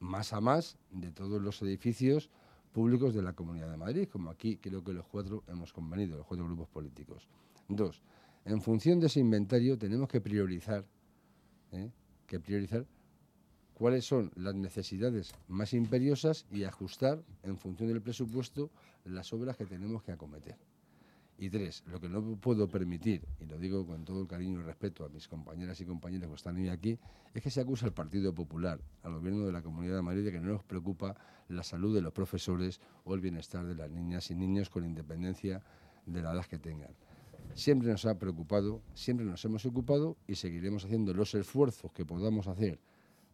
[0.00, 2.30] Más a más de todos los edificios
[2.72, 6.26] públicos de la Comunidad de Madrid, como aquí creo que los cuatro hemos convenido, los
[6.26, 7.28] cuatro grupos políticos.
[7.68, 8.02] Dos,
[8.44, 10.84] En función de ese inventario tenemos que priorizar,
[11.70, 11.92] ¿eh?
[12.28, 12.86] Que priorizar
[13.74, 18.70] cuáles son las necesidades más imperiosas y ajustar en función del presupuesto
[19.04, 20.56] las obras que tenemos que acometer.
[21.40, 24.62] Y tres, lo que no puedo permitir, y lo digo con todo el cariño y
[24.64, 26.98] respeto a mis compañeras y compañeros que están hoy aquí,
[27.32, 30.32] es que se acusa al Partido Popular, al Gobierno de la Comunidad de Madrid, de
[30.32, 31.16] que no nos preocupa
[31.48, 35.62] la salud de los profesores o el bienestar de las niñas y niños con independencia
[36.04, 36.90] de la edad que tengan.
[37.58, 42.46] Siempre nos ha preocupado, siempre nos hemos ocupado y seguiremos haciendo los esfuerzos que podamos
[42.46, 42.78] hacer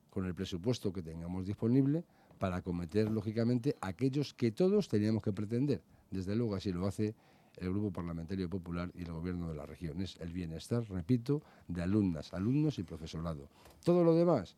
[0.09, 2.05] con el presupuesto que tengamos disponible
[2.39, 5.83] para acometer, lógicamente, aquellos que todos teníamos que pretender.
[6.11, 7.15] Desde luego así lo hace
[7.59, 10.01] el Grupo Parlamentario Popular y el Gobierno de la región.
[10.01, 13.51] Es el bienestar, repito, de alumnas, alumnos y profesorado.
[13.85, 14.57] Todo lo demás,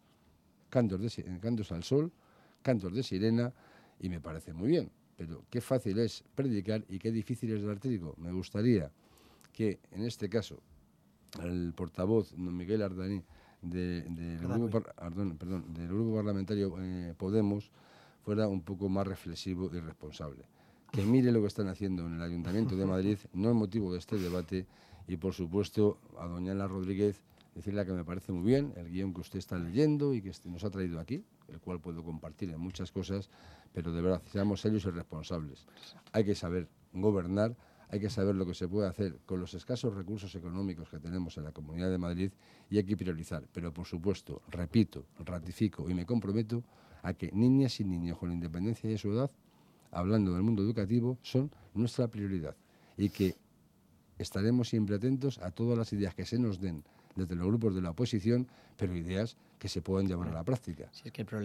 [0.70, 2.12] cantos, de, cantos al sol,
[2.62, 3.52] cantos de sirena,
[3.98, 4.92] y me parece muy bien.
[5.16, 8.14] Pero qué fácil es predicar y qué difícil es dar trigo.
[8.18, 8.92] Me gustaría
[9.56, 10.60] que, en este caso,
[11.42, 13.24] el portavoz, don Miguel Ardaní,
[13.62, 17.70] del, grupo, perdón, del grupo parlamentario eh, Podemos,
[18.22, 20.44] fuera un poco más reflexivo y responsable.
[20.92, 23.98] Que mire lo que están haciendo en el Ayuntamiento de Madrid, no es motivo de
[23.98, 24.66] este debate,
[25.08, 27.22] y por supuesto a doña Ana Rodríguez
[27.54, 30.50] decirle que me parece muy bien el guion que usted está leyendo y que este
[30.50, 33.30] nos ha traído aquí, el cual puedo compartir en muchas cosas,
[33.72, 35.66] pero de verdad, seamos serios y responsables.
[36.12, 37.56] Hay que saber gobernar,
[37.88, 41.36] hay que saber lo que se puede hacer con los escasos recursos económicos que tenemos
[41.38, 42.30] en la Comunidad de Madrid
[42.68, 43.44] y hay que priorizar.
[43.52, 46.64] Pero por supuesto, repito, ratifico y me comprometo
[47.02, 49.30] a que niñas y niños con independencia de su edad
[49.92, 52.56] hablando del mundo educativo, son nuestra prioridad
[52.96, 53.36] y que
[54.18, 56.82] estaremos siempre atentos a todas las ideas que se nos den
[57.14, 58.46] desde los grupos de la oposición,
[58.76, 60.90] pero ideas que se puedan llevar a la práctica.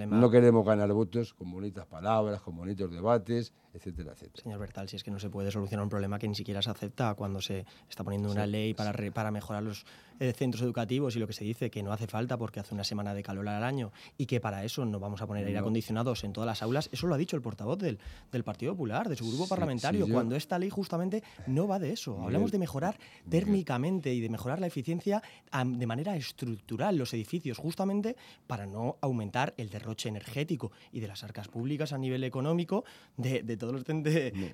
[0.07, 4.43] No queremos ganar votos con bonitas palabras, con bonitos debates, etcétera, etcétera.
[4.43, 6.69] Señor Bertal, si es que no se puede solucionar un problema que ni siquiera se
[6.69, 9.85] acepta cuando se está poniendo una ley para, para mejorar los
[10.21, 12.83] eh, centros educativos y lo que se dice que no hace falta porque hace una
[12.83, 16.23] semana de calor al año y que para eso no vamos a poner aire acondicionados
[16.23, 17.97] en todas las aulas, eso lo ha dicho el portavoz del,
[18.31, 22.21] del Partido Popular, de su grupo parlamentario, cuando esta ley justamente no va de eso.
[22.21, 25.23] Hablamos de mejorar térmicamente y de mejorar la eficiencia
[25.65, 31.23] de manera estructural los edificios, justamente para no aumentar el derroche energético y de las
[31.23, 32.85] arcas públicas a nivel económico,
[33.17, 34.53] de, de todos los de,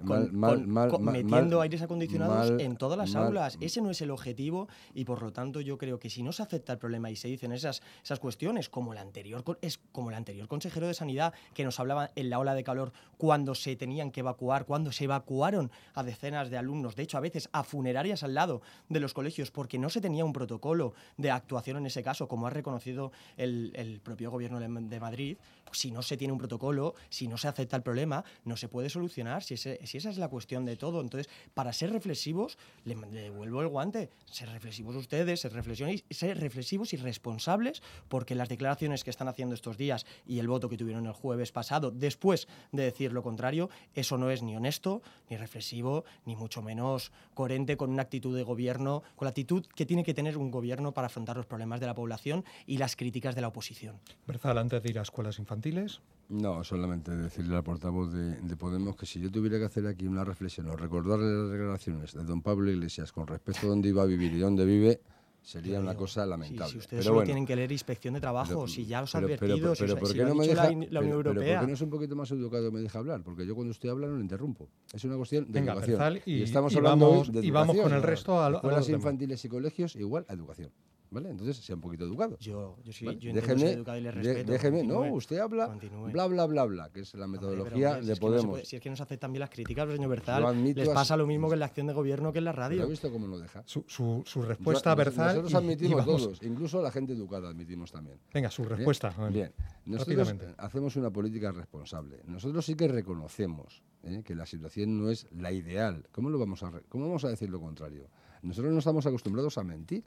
[1.02, 3.58] metiendo aires acondicionados en todas las aulas.
[3.60, 6.44] Ese no es el objetivo y por lo tanto yo creo que si no se
[6.44, 10.16] acepta el problema y se dicen esas, esas cuestiones, como el anterior es como el
[10.16, 14.12] anterior consejero de sanidad que nos hablaba en la ola de calor cuando se tenían
[14.12, 18.24] que evacuar, cuando se evacuaron a decenas de alumnos, de hecho a veces a funerarias
[18.24, 22.04] al lado de los colegios porque no se tenía un protocolo de actuación en ese
[22.04, 25.38] caso, como ha reconocido el, el propio gobierno de Madrid,
[25.72, 28.90] si no se tiene un protocolo, si no se acepta el problema, no se puede
[28.90, 31.02] solucionar, si, esa es la cuestión de todo.
[31.02, 36.98] Entonces, para ser reflexivos, le, devuelvo el guante, ser reflexivos ustedes, ser, ser reflexivos y
[36.98, 41.14] responsables, porque las declaraciones que están haciendo estos días y el voto que tuvieron el
[41.14, 46.36] jueves pasado, después de decir lo contrario, eso no es ni honesto, ni reflexivo, ni
[46.36, 50.38] mucho menos coherente con una actitud de gobierno, con la actitud que tiene que tener
[50.38, 54.00] un gobierno para afrontar los problemas de la población y las críticas de la oposición.
[54.26, 56.02] Berzal, antes de ir a escuelas infantiles.
[56.30, 60.26] No, solamente decirle al portavoz de, Podemos que si yo tuviera que hacer aquí una
[60.26, 64.06] reflexión o recordarle las declaraciones de don Pablo Iglesias con respecto a dónde iba a
[64.06, 65.00] vivir y dónde vive,
[65.48, 66.74] sería una cosa lamentable.
[66.74, 69.86] si ustedes solo tienen que leer inspección de trabajo, si ya los ha advertido, si,
[69.86, 71.34] ¿por qué no me deja, la, Unión Europea.
[71.34, 73.24] Pero ¿por qué no es un poquito más educado y me deja hablar?
[73.24, 74.68] Porque yo cuando estoy hablando no interrumpo.
[74.94, 76.20] Es una cuestión de educación.
[76.26, 77.46] y, estamos hablando vamos, de educación.
[77.46, 80.70] Y vamos con el resto a, a los infantiles y colegios igual a educación.
[81.10, 81.30] ¿Vale?
[81.30, 82.38] Entonces, sea un poquito educado.
[82.40, 84.52] Yo, yo sí, yo déjeme, educado y le respeto.
[84.52, 85.68] déjeme, no, usted habla
[86.12, 88.68] bla, bla, bla, bla, que es la metodología de Podemos.
[88.68, 91.48] si es que no se aceptan bien las críticas, señor Berzal, les pasa lo mismo
[91.48, 92.80] que en la acción de gobierno que en la radio.
[92.80, 93.64] ¿Lo ha visto cómo lo deja?
[93.66, 95.28] Su, su, su respuesta, Berzal.
[95.38, 98.20] Nosotros admitimos todos, incluso la gente educada admitimos también.
[98.34, 99.14] Venga, su respuesta.
[99.32, 99.54] Bien,
[99.86, 102.22] nosotros hacemos una política responsable.
[102.26, 104.24] Nosotros sí que reconocemos ¿eh?
[104.24, 106.08] que la situación no es la ideal.
[106.12, 108.10] ¿Cómo, lo vamos a, ¿Cómo vamos a decir lo contrario?
[108.42, 110.04] Nosotros no estamos acostumbrados a mentir.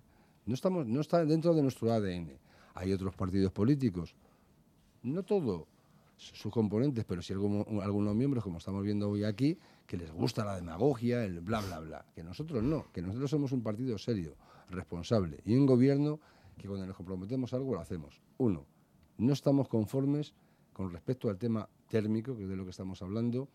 [0.46, 2.38] No, estamos, no está dentro de nuestro ADN.
[2.74, 4.14] Hay otros partidos políticos,
[5.02, 5.66] no todos
[6.16, 10.56] sus componentes, pero sí algunos, miembros, como estamos viendo hoy aquí, que les gusta la
[10.56, 12.04] demagogia, el bla, bla, bla.
[12.14, 14.36] Que nosotros no, que nosotros somos un partido serio,
[14.68, 16.20] responsable y un gobierno
[16.58, 18.20] que cuando nos comprometemos algo lo hacemos.
[18.38, 18.66] Uno,
[19.18, 20.34] no estamos conformes
[20.72, 23.48] con respecto al tema térmico, que es de lo que estamos hablando,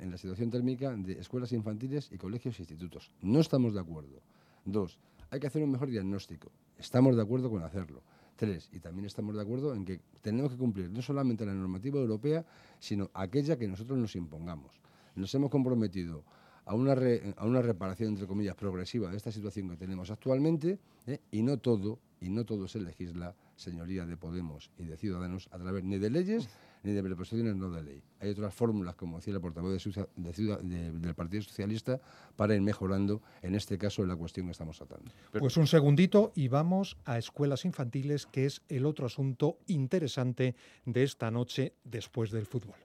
[0.00, 3.10] en la situación térmica de escuelas infantiles y colegios e institutos.
[3.22, 4.20] No estamos de acuerdo.
[4.64, 4.98] Dos,
[5.30, 6.50] hay que hacer un mejor diagnóstico.
[6.78, 8.02] Estamos de acuerdo con hacerlo.
[8.36, 12.00] Tres, y también estamos de acuerdo en que tenemos que cumplir no solamente la normativa
[12.00, 12.44] europea,
[12.78, 14.80] sino aquella que nosotros nos impongamos.
[15.14, 16.24] Nos hemos comprometido
[16.64, 16.96] a una,
[17.36, 21.20] a una reparación, entre comillas, progresiva de esta situación que tenemos actualmente ¿eh?
[21.30, 25.58] y no todo, y no todo se legisla, señoría de Podemos y de Ciudadanos, a
[25.58, 26.48] través ni de leyes
[26.82, 28.02] ni de preposiciones no de ley.
[28.20, 29.82] Hay otras fórmulas, como decía el portavoz
[30.16, 32.00] del Partido Socialista,
[32.36, 35.10] para ir mejorando, en este caso, la cuestión que estamos tratando.
[35.38, 40.54] Pues un segundito y vamos a escuelas infantiles, que es el otro asunto interesante
[40.84, 42.76] de esta noche después del fútbol.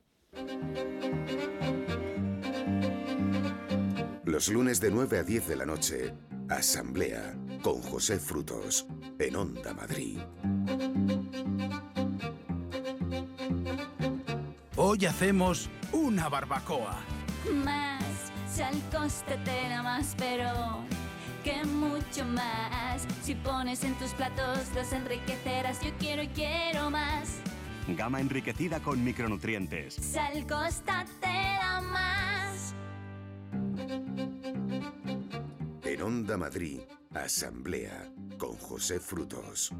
[4.26, 6.14] Los lunes de 9 a 10 de la noche,
[6.50, 8.86] Asamblea con José Frutos
[9.18, 10.20] en Onda Madrid.
[14.88, 16.96] Hoy hacemos una barbacoa.
[17.64, 18.04] Más,
[18.48, 20.84] si al coste te da más, pero
[21.44, 23.08] que mucho más.
[23.24, 27.40] Si pones en tus platos los enriquecerás, yo quiero y quiero más.
[27.88, 29.96] Gama enriquecida con micronutrientes.
[29.96, 32.76] Sal Costa te da más.
[35.84, 36.82] En Onda Madrid,
[37.12, 38.08] Asamblea
[38.38, 39.74] con José Frutos.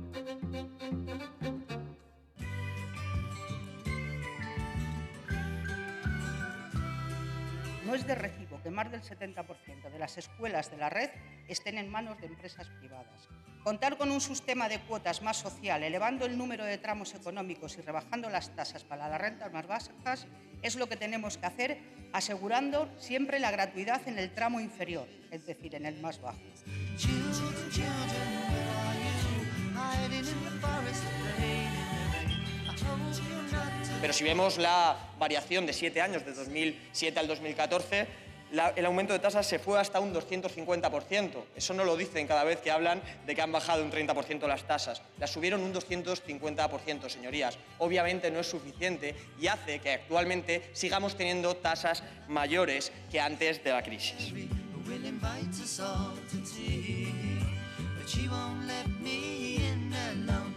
[7.86, 11.10] No es de recibo que más del 70% de las escuelas de la red
[11.48, 13.30] estén en manos de empresas privadas.
[13.64, 17.82] Contar con un sistema de cuotas más social, elevando el número de tramos económicos y
[17.82, 20.28] rebajando las tasas para las rentas más bajas
[20.62, 21.80] es lo que tenemos que hacer,
[22.12, 26.40] asegurando siempre la gratuidad en el tramo inferior, es decir, en el más bajo.
[34.06, 38.08] Pero si vemos la variación de siete años, de 2007 al 2014,
[38.76, 41.44] el aumento de tasas se fue hasta un 250%.
[41.56, 44.68] Eso no lo dicen cada vez que hablan de que han bajado un 30% las
[44.68, 45.02] tasas.
[45.18, 47.58] Las subieron un 250%, señorías.
[47.80, 53.72] Obviamente no es suficiente y hace que actualmente sigamos teniendo tasas mayores que antes de
[53.72, 54.32] la crisis.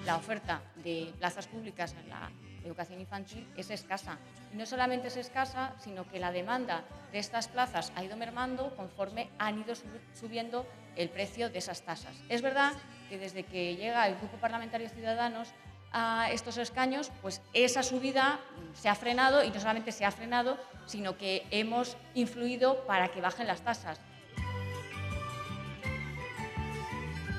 [0.05, 2.30] La oferta de plazas públicas en la
[2.69, 4.19] educación infantil es escasa.
[4.53, 8.75] Y no solamente es escasa, sino que la demanda de estas plazas ha ido mermando
[8.77, 9.75] conforme han ido
[10.14, 10.66] subiendo
[10.97, 12.14] el precio de esas tasas.
[12.29, 12.73] Es verdad
[13.09, 15.49] que desde que llega el Grupo Parlamentario Ciudadanos
[15.93, 18.41] a estos escaños, pues esa subida
[18.75, 23.21] se ha frenado y no solamente se ha frenado, sino que hemos influido para que
[23.21, 23.99] bajen las tasas.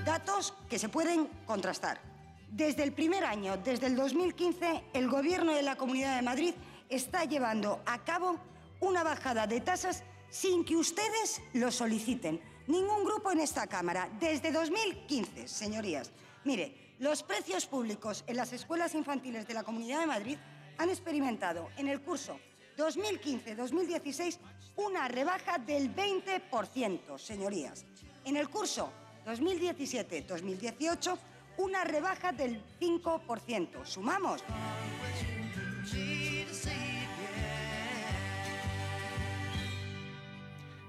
[0.06, 2.09] Datos que se pueden contrastar.
[2.52, 6.54] Desde el primer año, desde el 2015, el Gobierno de la Comunidad de Madrid
[6.89, 8.38] está llevando a cabo
[8.80, 12.41] una bajada de tasas sin que ustedes lo soliciten.
[12.66, 14.10] Ningún grupo en esta Cámara.
[14.20, 16.12] Desde 2015, señorías.
[16.43, 20.38] Mire, los precios públicos en las escuelas infantiles de la Comunidad de Madrid
[20.80, 22.39] han experimentado en el curso
[22.78, 24.38] 2015-2016
[24.76, 27.86] una rebaja del 20%, señorías.
[28.26, 28.91] En el curso
[29.26, 31.18] 2017-2018
[31.60, 33.86] una rebaja del 5%.
[33.86, 34.43] ¿Sumamos?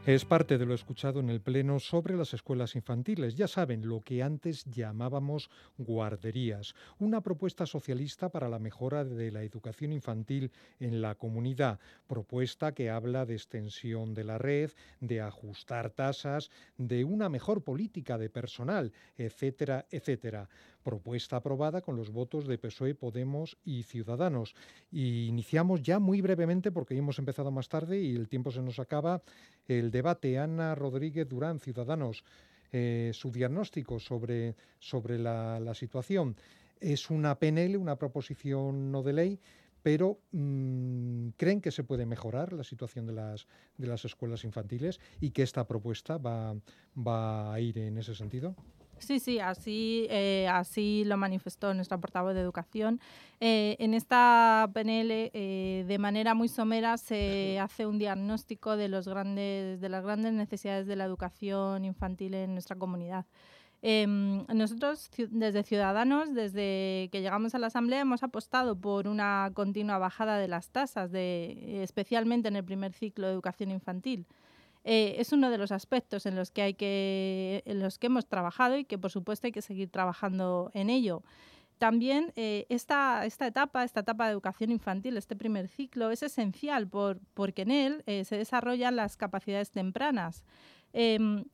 [0.07, 3.34] Es parte de lo escuchado en el Pleno sobre las escuelas infantiles.
[3.34, 6.74] Ya saben, lo que antes llamábamos guarderías.
[6.98, 11.80] Una propuesta socialista para la mejora de la educación infantil en la comunidad.
[12.07, 14.70] Propuesta que habla de extensión de la red,
[15.01, 20.48] de ajustar tasas, de una mejor política de personal, etcétera, etcétera
[20.82, 24.55] propuesta aprobada con los votos de PSOE, Podemos y Ciudadanos.
[24.90, 28.78] Y iniciamos ya muy brevemente, porque hemos empezado más tarde y el tiempo se nos
[28.78, 29.22] acaba,
[29.66, 30.38] el debate.
[30.38, 32.24] Ana Rodríguez Durán, Ciudadanos,
[32.72, 36.36] eh, su diagnóstico sobre, sobre la, situación.
[36.80, 39.40] Es una PNL, una proposición no de ley,
[39.82, 43.46] pero mm, creen que se puede mejorar la situación de las,
[43.76, 46.55] de las escuelas infantiles y que esta propuesta va,
[46.96, 48.57] va a ir en ese sentido.
[49.01, 53.01] Sí, sí, así, eh, así lo manifestó nuestra portavoz de Educación.
[53.40, 59.09] Eh, en esta PNL, eh, de manera muy somera, se hace un diagnóstico de, los
[59.09, 63.24] grandes, de las grandes necesidades de la educación infantil en nuestra comunidad.
[63.82, 69.96] Em, nosotros, desde Ciudadanos, desde que llegamos a la Asamblea, hemos apostado por una continua
[69.96, 74.26] bajada de las tasas, de, especialmente en el primer ciclo de educación infantil.
[74.84, 78.26] Eh, es uno de los aspectos en los que hay que en los que hemos
[78.26, 81.22] trabajado y que por supuesto hay que seguir trabajando en ello.
[81.78, 86.86] También eh, esta, esta etapa, esta etapa de educación infantil, este primer ciclo, es esencial
[86.86, 90.44] por, porque en él eh, se desarrollan las capacidades tempranas.
[90.92, 91.44] Em,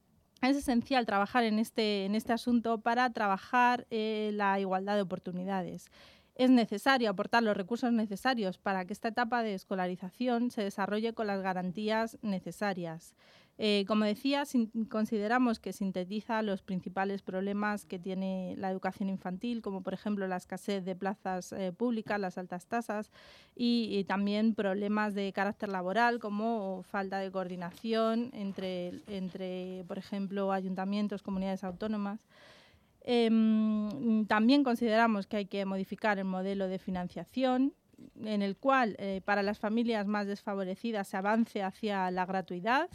[0.43, 5.91] es esencial trabajar en este, en este asunto para trabajar la igualdad de oportunidades
[6.37, 11.27] es necesario aportar los recursos necesarios para que esta etapa de escolarización se desarrolle con
[11.27, 13.15] las garantías necesarias.
[13.59, 14.45] Eh, como decía,
[14.91, 20.37] consideramos que sintetiza los principales problemas que tiene la educación infantil, como por ejemplo la
[20.37, 23.11] escasez de plazas eh, públicas, las altas tasas
[23.55, 31.23] y, también problemas de carácter laboral, como falta de coordinación entre, entre por ejemplo, ayuntamientos,
[31.23, 32.21] comunidades autónomas.
[33.09, 37.73] Em, también consideramos que hay que modificar el modelo de financiación
[38.25, 42.91] en el cual eh, para las familias más desfavorecidas se avance hacia la gratuidad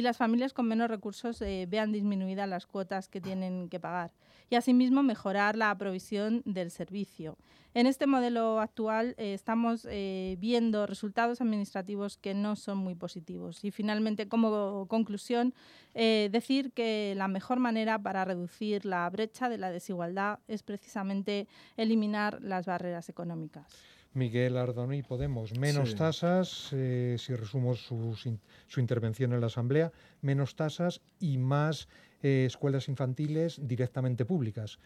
[0.00, 4.10] y las familias con menos recursos eh, vean disminuidas las cuotas que tienen que pagar.
[4.48, 7.36] Y asimismo mejorar la provisión del servicio.
[7.74, 13.62] En este modelo actual eh, estamos eh, viendo resultados administrativos que no son muy positivos.
[13.62, 15.52] Y finalmente, como conclusión,
[15.92, 21.46] decir que la mejor manera para reducir la brecha de la desigualdad es precisamente
[21.76, 23.66] eliminar las barreras económicas.
[24.14, 25.56] Miguel Ardoni Podemos.
[25.58, 28.16] Menos tasas, eh, si resumo su,
[28.66, 31.88] su, intervención en la Asamblea, menos tasas y más
[32.22, 34.78] eh, escuelas infantiles directamente públicas.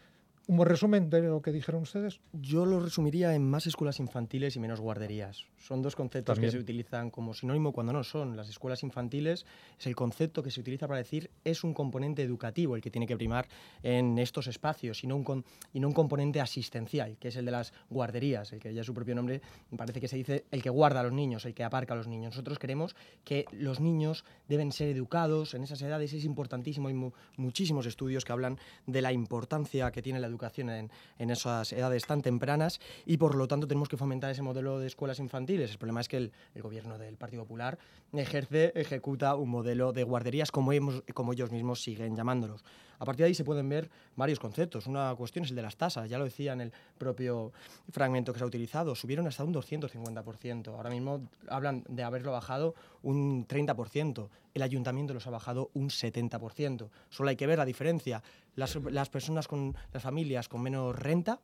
[0.46, 2.20] ¿Un buen resumen de lo que dijeron ustedes?
[2.34, 5.46] Yo lo resumiría en más escuelas infantiles y menos guarderías.
[5.56, 8.36] Son dos conceptos que se utilizan como sinónimo cuando no son.
[8.36, 9.46] Las escuelas infantiles
[9.78, 13.06] es el concepto que se utiliza para decir es un componente educativo el que tiene
[13.06, 13.48] que primar
[13.82, 17.50] en estos espacios y no un, y no un componente asistencial, que es el de
[17.50, 19.40] las guarderías, el que ya su propio nombre
[19.78, 22.06] parece que se dice el que guarda a los niños, el que aparca a los
[22.06, 22.34] niños.
[22.34, 26.12] Nosotros queremos que los niños deben ser educados en esas edades.
[26.12, 26.88] Es importantísimo.
[26.88, 30.33] Hay muchísimos estudios que hablan de la importancia que tiene la educación
[30.70, 34.78] en, en, esas edades tan tempranas y por lo tanto tenemos que fomentar ese modelo
[34.78, 35.70] de escuelas infantiles.
[35.70, 37.78] El problema es que el, el gobierno del Partido Popular
[38.12, 42.64] ejerce, ejecuta un modelo de guarderías como, hemos, como ellos mismos siguen llamándolos.
[42.98, 44.86] A partir de ahí se pueden ver varios conceptos.
[44.86, 47.52] Una cuestión es el de las tasas, ya lo decía en el propio
[47.90, 50.68] fragmento que se ha utilizado, subieron hasta un 250%.
[50.68, 54.28] Ahora mismo hablan de haberlo bajado un 30%.
[54.54, 56.88] El ayuntamiento los ha bajado un 70%.
[57.10, 58.22] Solo hay que ver la diferencia.
[58.54, 61.40] Las, las personas con las familias con menos renta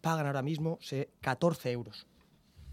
[0.00, 0.78] pagan ahora mismo
[1.20, 2.06] 14 euros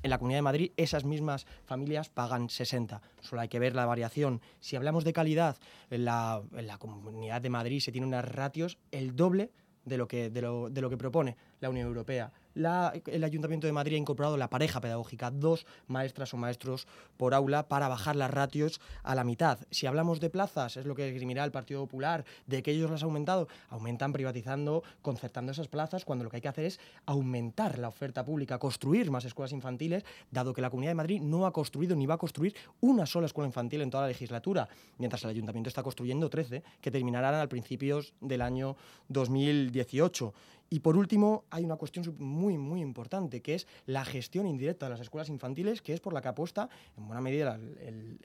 [0.03, 3.01] en la Comunidad de Madrid esas mismas familias pagan 60.
[3.21, 4.41] Solo hay que ver la variación.
[4.59, 5.57] Si hablamos de calidad,
[5.89, 6.41] en la,
[6.79, 9.51] Comunidad de Madrid se tiene unas ratios el doble
[9.85, 13.99] de lo que, de lo que propone la Unión Europea el Ayuntamiento de Madrid ha
[13.99, 16.87] incorporado la pareja pedagógica, dos maestras o maestros
[17.17, 19.59] por aula para bajar las ratios a la mitad.
[19.71, 23.01] Si hablamos de plazas, es lo que esgrimirá el Partido Popular, de que ellos las
[23.03, 27.77] han aumentado, aumentan privatizando, concertando esas plazas, cuando lo que hay que hacer es aumentar
[27.77, 31.53] la oferta pública, construir más escuelas infantiles, dado que la Comunidad de Madrid no ha
[31.53, 35.29] construido ni va a construir una sola escuela infantil en toda la legislatura, mientras el
[35.29, 38.75] Ayuntamiento está construyendo 13, que terminarán al principios del año
[39.09, 40.33] 2018.
[40.69, 44.91] Y por último, hay una cuestión muy, muy importante, que es la gestión indirecta de
[44.91, 47.57] las escuelas infantiles, que es por la que apuesta en buena medida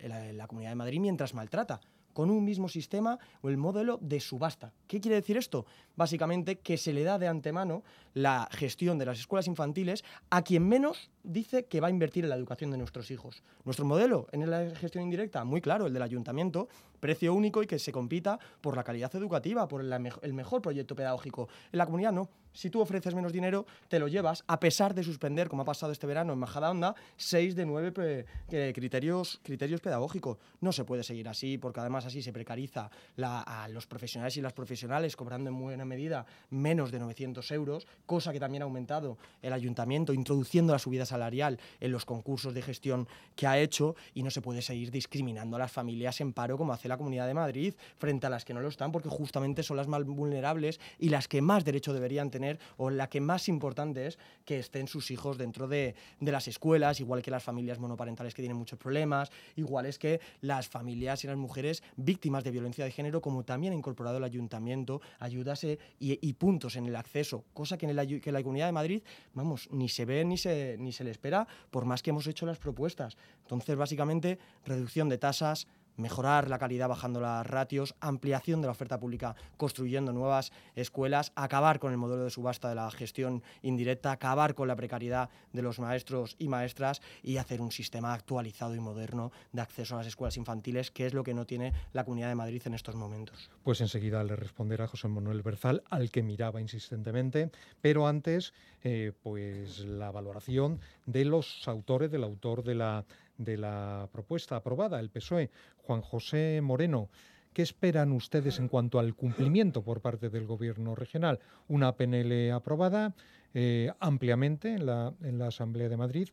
[0.03, 1.81] la, Comunidad de Madrid mientras maltrata
[2.13, 4.73] con un mismo sistema o el modelo de subasta.
[4.87, 5.65] ¿Qué quiere decir esto?
[5.97, 7.83] Básicamente que se le da de antemano
[8.13, 12.31] la gestión de las escuelas infantiles a quien menos dice que va a invertir en
[12.31, 13.43] la educación de nuestros hijos.
[13.65, 16.69] Nuestro modelo en la gestión indirecta, muy claro, el del ayuntamiento,
[17.03, 21.49] precio único y que se compita por la calidad educativa, por el mejor proyecto pedagógico.
[21.73, 22.29] En la comunidad no.
[22.55, 25.91] Si tú ofreces menos dinero, te lo llevas, a pesar de suspender, como ha pasado
[25.91, 28.27] este verano en Majadahonda, seis de nueve
[28.75, 30.37] criterios, criterios pedagógicos.
[30.61, 34.53] No se puede seguir así, porque además así se precariza a los profesionales y las
[34.53, 39.55] profesionales, cobrando en buena medida menos de 900 euros, cosa que también ha aumentado el
[39.55, 44.31] ayuntamiento, introduciendo la subida salarial en los concursos de gestión que ha hecho, y no
[44.31, 47.75] se puede seguir discriminando a las familias en paro como hace la Comunidad de Madrid
[47.97, 51.27] frente a las que no lo están, porque justamente son las más vulnerables y las
[51.27, 55.39] que más derecho deberían tener o la que más importante es que estén sus hijos
[55.39, 59.99] dentro de, las escuelas, igual que las familias monoparentales que tienen muchos problemas, igual es
[59.99, 64.19] que las familias y las mujeres víctimas de violencia de género, como también ha incorporado
[64.19, 65.65] el ayuntamiento, ayudas
[65.99, 69.03] y, puntos en el acceso, cosa que en la, que la Comunidad de Madrid,
[69.35, 72.47] vamos, ni se ve ni se, ni se le espera, por más que hemos hecho
[72.47, 73.17] las propuestas.
[73.43, 75.67] Entonces, básicamente, reducción de tasas,
[75.97, 81.79] mejorar la calidad bajando las ratios, ampliación de la oferta pública construyendo nuevas escuelas, acabar
[81.79, 85.79] con el modelo de subasta de la gestión indirecta, acabar con la precariedad de los
[85.79, 90.37] maestros y maestras y hacer un sistema actualizado y moderno de acceso a las escuelas
[90.37, 93.51] infantiles, que es lo que no tiene la Comunidad de Madrid en estos momentos.
[93.63, 99.81] Pues enseguida le responderá José Manuel Berzal, al que miraba insistentemente, pero antes, eh, pues
[99.81, 103.05] la valoración de los autores, del autor de la
[103.45, 107.09] de la propuesta aprobada, el PSOE, Juan José Moreno.
[107.53, 111.39] ¿Qué esperan ustedes en cuanto al cumplimiento por parte del Gobierno regional?
[111.69, 113.15] Una PNL aprobada
[113.53, 115.13] eh, ampliamente en la,
[115.47, 116.29] Asamblea de Madrid.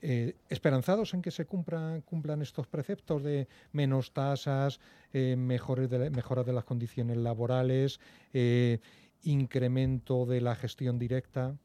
[0.00, 4.80] eh, ¿Esperanzados en que se cumplan, cumplan estos preceptos de menos tasas,
[5.12, 7.98] eh, mejores de, mejora de las condiciones laborales,
[8.32, 8.78] eh,
[9.24, 11.56] incremento de la gestión directa?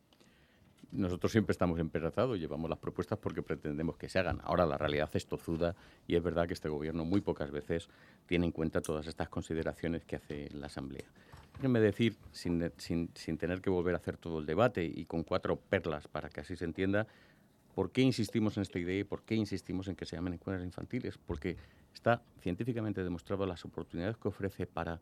[0.92, 4.40] Nosotros siempre estamos esperanzados, llevamos las propuestas porque pretendemos que se hagan.
[4.44, 5.76] Ahora la realidad es tozuda
[6.08, 7.90] y es verdad que este gobierno muy pocas veces
[8.26, 11.06] tiene en cuenta todas estas consideraciones que hace la Asamblea.
[11.56, 15.24] Déjenme decir, sin, sin, sin, tener que volver a hacer todo el debate y con
[15.24, 17.08] cuatro perlas para que así se entienda,
[17.76, 20.64] por qué insistimos en esta idea y por qué insistimos en que se llamen escuelas
[20.64, 21.18] infantiles.
[21.18, 21.58] Porque
[21.94, 25.02] está científicamente demostrado las oportunidades que ofrece para,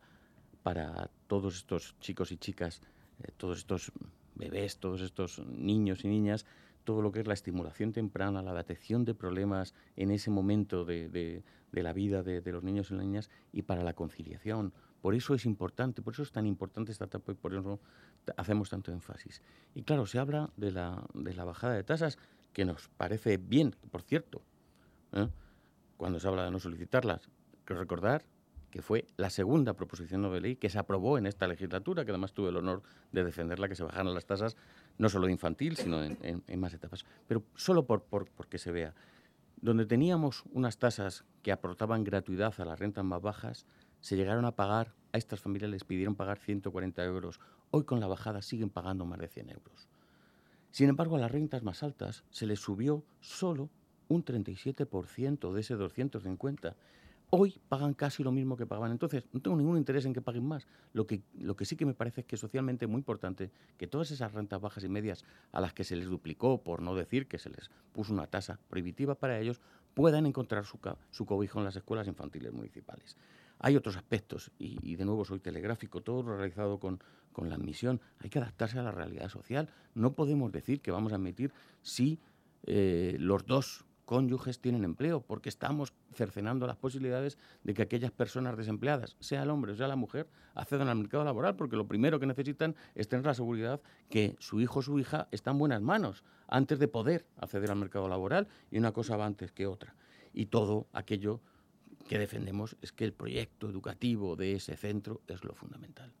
[0.62, 2.80] para todos estos chicos y chicas,
[3.22, 3.92] eh, todos estos
[4.36, 6.46] bebés, todos estos niños y niñas,
[6.84, 11.08] todo lo que es la estimulación temprana, la detección de problemas en ese momento de,
[11.08, 11.42] de,
[11.82, 14.72] la vida de, de, los niños y las niñas y para la conciliación.
[15.02, 17.80] Por eso es importante, por eso es tan importante esta etapa y por eso
[18.36, 19.42] hacemos tanto énfasis.
[19.74, 22.18] Y claro, se habla de la, la bajada de tasas,
[22.52, 24.40] que nos parece bien, por cierto,
[25.12, 25.28] ¿eh?
[25.96, 27.28] cuando se habla de no solicitarlas.
[27.64, 28.24] Quiero recordar
[28.76, 32.34] que fue la segunda proposición de ley que se aprobó en esta legislatura, que además
[32.34, 34.54] tuve el honor de defenderla, que se bajaran las tasas,
[34.98, 37.06] no solo infantil, sino en, más etapas.
[37.26, 38.92] Pero solo por, por, porque se vea.
[39.62, 43.64] Donde teníamos unas tasas que aportaban gratuidad a las rentas más bajas,
[44.02, 47.40] se llegaron a pagar, a estas familias les pidieron pagar 140 euros.
[47.70, 49.88] Hoy con la bajada siguen pagando más de 100 euros.
[50.70, 53.70] Sin embargo, a las rentas más altas se les subió solo
[54.08, 56.76] un 37% de ese 250
[57.38, 59.24] Hoy pagan casi lo mismo que pagaban entonces.
[59.30, 60.66] No tengo ningún interés en que paguen más.
[60.94, 64.10] Lo que, lo que sí que me parece es que socialmente muy importante que todas
[64.10, 65.22] esas rentas bajas y medias
[65.52, 68.58] a las que se les duplicó, por no decir que se les puso una tasa
[68.70, 69.60] prohibitiva para ellos,
[69.92, 70.78] puedan encontrar su,
[71.10, 73.18] su cobijo en las escuelas infantiles municipales.
[73.58, 77.02] Hay otros aspectos, y, de nuevo soy telegráfico, todo realizado con,
[77.34, 78.00] con la admisión.
[78.20, 79.68] Hay que adaptarse a la realidad social.
[79.94, 82.18] No podemos decir que vamos a admitir si
[82.64, 88.56] eh, los dos cónyuges tienen empleo, porque estamos cercenando las posibilidades de que aquellas personas
[88.56, 92.18] desempleadas, sea el hombre o sea la mujer, accedan al mercado laboral, porque lo primero
[92.18, 95.82] que necesitan es tener la seguridad que su hijo o su hija está en buenas
[95.82, 99.94] manos antes de poder acceder al mercado laboral, y una cosa va antes que otra.
[100.32, 101.40] Y todo aquello
[102.08, 106.12] que defendemos es que el proyecto educativo de ese centro es lo fundamental.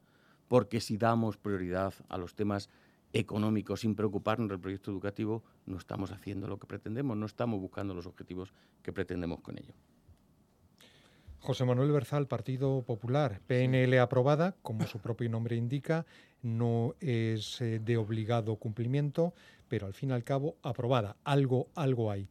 [0.48, 2.68] Porque si damos prioridad a los temas
[3.18, 7.94] económico sin preocuparnos del proyecto educativo, no estamos haciendo lo que pretendemos, no estamos buscando
[7.94, 8.52] los objetivos
[8.82, 9.74] que pretendemos con ello.
[11.40, 16.04] José Manuel Berzal, Partido Popular, PNL aprobada, como su propio nombre indica,
[16.42, 19.32] no es eh, de obligado cumplimiento,
[19.68, 21.16] pero al fin y al cabo aprobada.
[21.24, 22.28] Algo, algo hay.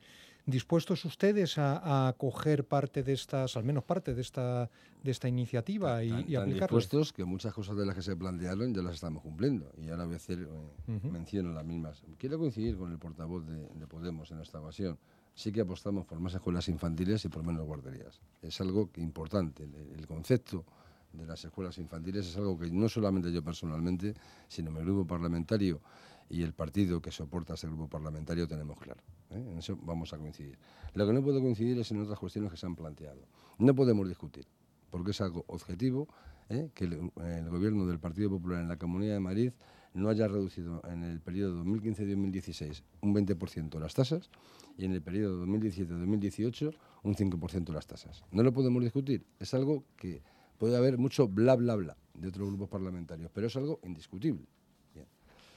[0.47, 4.69] ¿Dispuestos ustedes a, a coger parte de estas, al menos parte de esta,
[5.03, 6.67] de esta iniciativa y, tan, y aplicarla?
[6.67, 9.71] dispuestos que muchas cosas de las que se plantearon ya las estamos cumpliendo.
[9.81, 11.11] Y ahora voy a hacer, eh, uh -huh.
[11.11, 12.03] menciono las mismas.
[12.19, 14.99] Quiero coincidir con el portavoz de, de Podemos en esta ocasión.
[15.33, 18.21] Sí que apostamos por más escuelas infantiles y por menos guarderías.
[18.43, 19.63] Es algo que importante.
[19.63, 20.63] El, el concepto
[21.11, 24.13] de las escuelas infantiles es algo que no solamente yo personalmente,
[24.47, 25.81] sino mi grupo parlamentario
[26.29, 29.01] y el partido que soporta ese grupo parlamentario tenemos claro.
[29.29, 29.43] ¿eh?
[29.51, 30.57] En eso vamos a coincidir.
[30.93, 33.21] Lo que no puedo coincidir es en otras cuestiones que se han planteado.
[33.59, 34.47] No podemos discutir,
[34.89, 36.07] porque es algo objetivo,
[36.49, 36.69] ¿eh?
[36.73, 37.11] que el,
[37.49, 39.51] gobierno del Partido Popular en la Comunidad de Madrid
[39.93, 44.29] no haya reducido en el periodo 2015-2016 un 20% las tasas
[44.77, 48.23] y en el periodo 2017-2018 un 5% las tasas.
[48.31, 49.25] No lo podemos discutir.
[49.39, 50.21] Es algo que
[50.57, 54.47] puede haber mucho bla, bla, bla de otros grupos parlamentarios, pero es algo indiscutible.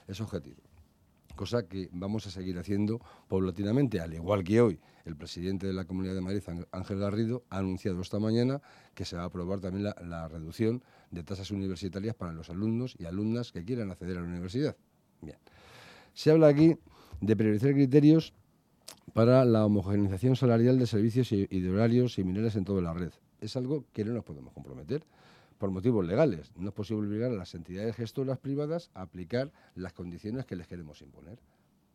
[0.08, 0.62] Es objetivo.
[1.36, 5.84] Cosa que vamos a seguir haciendo paulatinamente, al igual que hoy el presidente de la
[5.84, 6.42] Comunidad de Madrid,
[6.72, 8.60] Ángel Garrido, ha anunciado esta mañana
[8.94, 10.82] que se va a aprobar también la, la reducción
[11.12, 14.76] de tasas universitarias para los alumnos y alumnas que quieran acceder a la universidad.
[15.20, 15.38] Bien.
[16.14, 16.76] Se habla aquí
[17.20, 18.34] de priorizar criterios
[19.12, 23.12] para la homogeneización salarial de servicios y de horarios similares en toda la red.
[23.40, 25.04] Es algo que no nos podemos comprometer
[25.58, 26.52] por motivos legales.
[26.56, 30.66] No es posible obligar a las entidades gestoras privadas a aplicar las condiciones que les
[30.66, 31.38] queremos imponer.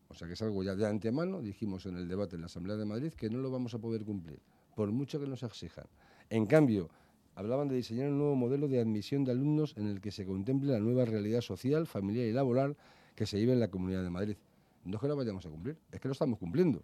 [0.09, 2.77] O sea que es algo ya de antemano, dijimos en el debate en la Asamblea
[2.77, 4.39] de Madrid, que no lo vamos a poder cumplir,
[4.75, 5.85] por mucho que nos exijan.
[6.29, 6.89] En cambio,
[7.35, 10.71] hablaban de diseñar un nuevo modelo de admisión de alumnos en el que se contemple
[10.71, 12.77] la nueva realidad social, familiar y laboral
[13.15, 14.37] que se vive en la Comunidad de Madrid.
[14.85, 16.83] No es que lo vayamos a cumplir, es que lo estamos cumpliendo.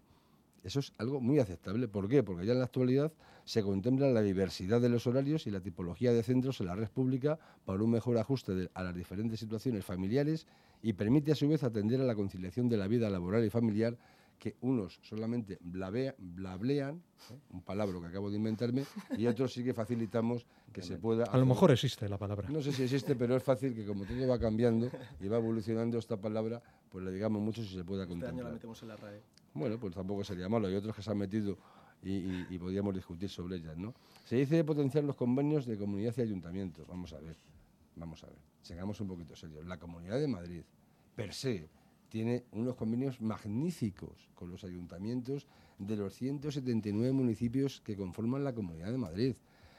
[0.64, 1.88] Eso es algo muy aceptable.
[1.88, 2.22] ¿Por qué?
[2.24, 3.12] Porque ya en la actualidad
[3.46, 6.90] se contempla la diversidad de los horarios y la tipología de centros en la red
[6.90, 10.46] pública para un mejor ajuste de, a las diferentes situaciones familiares
[10.84, 13.98] y permite a su vez atender a la conciliación de la vida laboral y familiar
[14.38, 16.96] que unos solamente blabea- blablean,
[17.30, 17.38] ¿eh?
[17.52, 18.86] un palabra que acabo de inventarme,
[19.18, 21.26] y otros sí que facilitamos que se pueda...
[21.26, 22.50] A lo mejor existe la palabra.
[22.50, 24.90] No sé si existe, pero es fácil que como todo va cambiando
[25.20, 28.30] y va evolucionando esta palabra, pues le digamos mucho si se pueda Este año la
[28.30, 28.54] contemplar.
[28.54, 29.22] metemos en la RAE.
[29.54, 30.68] Bueno, pues tampoco sería malo.
[30.68, 31.58] Hay otros que se han metido
[32.04, 33.94] y, y- y podríamos discutir sobre ellas, ¿no?
[34.26, 36.88] Se dice potenciar los convenios de comunidad y ayuntamientos.
[36.88, 37.36] Vamos a ver,
[37.96, 38.38] vamos a ver.
[38.62, 39.66] Sigamos un poquito serios.
[39.66, 40.62] La Comunidad de Madrid,
[41.16, 41.70] per se,
[42.10, 45.48] tiene unos convenios magníficos con los ayuntamientos
[45.78, 49.36] de los 179 municipios que conforman la Comunidad de Madrid.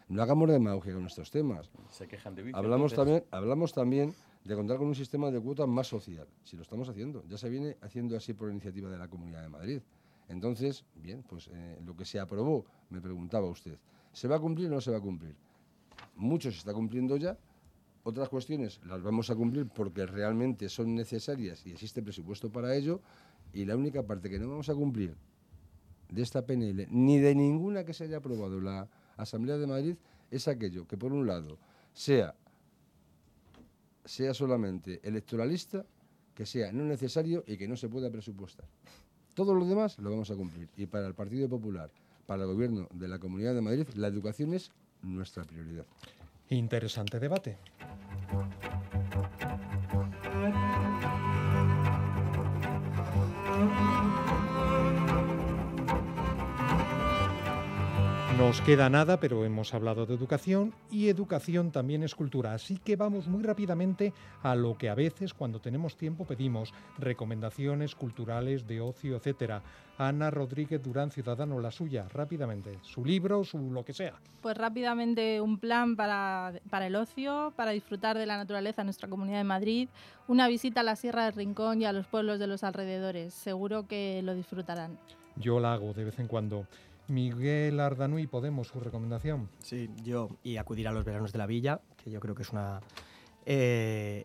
[0.09, 1.71] No hagamos demagogia con estos temas.
[1.91, 3.23] Se quejan de vicio, Hablamos entonces.
[3.23, 4.15] también, hablamos también
[4.45, 6.27] de contar con un sistema de cuotas más social.
[6.45, 9.49] Si lo estamos haciendo, ya se viene haciendo así por iniciativa de la Comunidad de
[9.49, 9.81] Madrid.
[10.29, 13.79] Entonces, bien, pues eh, lo que se aprobó, me preguntaba usted,
[14.13, 15.35] ¿se va a cumplir o no se va a cumplir?
[16.17, 17.37] Mucho se está cumpliendo ya,
[18.03, 23.01] otras cuestiones las vamos a cumplir porque realmente son necesarias y existe presupuesto para ello,
[23.53, 25.17] y la única parte que no vamos a cumplir
[26.09, 29.97] de esta PNL, ni de ninguna que se haya aprobado la Asamblea de Madrid,
[30.31, 31.59] es aquello que, por un lado,
[31.93, 32.35] sea,
[34.05, 35.85] sea solamente electoralista,
[36.35, 38.67] que sea no necesario y que no se pueda presupuestar.
[39.35, 40.69] Todo lo demás lo vamos a cumplir.
[40.77, 41.91] Y para el Partido Popular,
[42.27, 44.71] para el Gobierno de la Comunidad de Madrid, la educación es
[45.03, 45.87] nuestra prioridad.
[46.49, 47.59] Interesante debate.
[58.41, 62.55] Nos queda nada, pero hemos hablado de educación y educación también es cultura.
[62.55, 67.95] Así que vamos muy rápidamente a lo que a veces cuando tenemos tiempo pedimos, recomendaciones
[67.95, 69.63] culturales de ocio, etcétera.
[69.99, 72.79] Ana Rodríguez Durán, Ciudadano, la suya, rápidamente.
[72.81, 74.15] Su libro, su lo que sea.
[74.41, 79.11] Pues rápidamente un plan para, para el ocio, para disfrutar de la naturaleza en nuestra
[79.11, 79.91] comunidad de Madrid,
[80.29, 83.35] una visita a la Sierra del Rincón y a los pueblos de los alrededores.
[83.35, 84.99] Seguro que lo disfrutarán.
[85.37, 86.67] Yo la hago de vez en cuando.
[87.11, 89.49] Miguel Ardanui, Podemos, su recomendación.
[89.63, 92.51] Sí, yo y acudir a los veranos de la villa, que yo creo que es
[92.51, 92.81] una
[93.47, 94.25] eh,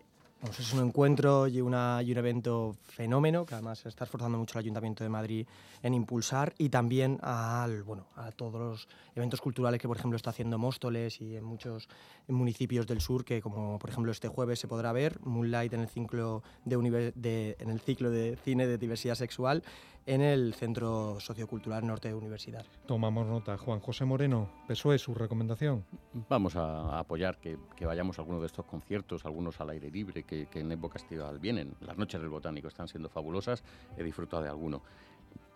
[0.60, 4.66] es un encuentro y, una, un evento fenómeno que además se está esforzando mucho el
[4.66, 5.48] Ayuntamiento de Madrid
[5.82, 10.30] en impulsar y también al, bueno, a todos los eventos culturales que por ejemplo está
[10.30, 11.88] haciendo Móstoles y en muchos
[12.28, 15.88] municipios del sur que como por ejemplo este jueves se podrá ver Moonlight en el
[15.88, 19.64] ciclo de, de- en el ciclo de cine de diversidad sexual
[20.06, 22.66] en el Centro Sociocultural Norte de Universidad.
[22.86, 23.58] Tomamos nota.
[23.58, 25.84] Juan José Moreno, PSOE, su recomendación.
[26.30, 30.24] Vamos a, apoyar que, que vayamos a alguno de estos conciertos, algunos al aire libre,
[30.24, 31.74] que, que en época estival vienen.
[31.82, 33.64] Las noches del botánico están siendo fabulosas,
[33.98, 34.82] he disfrutado de alguno.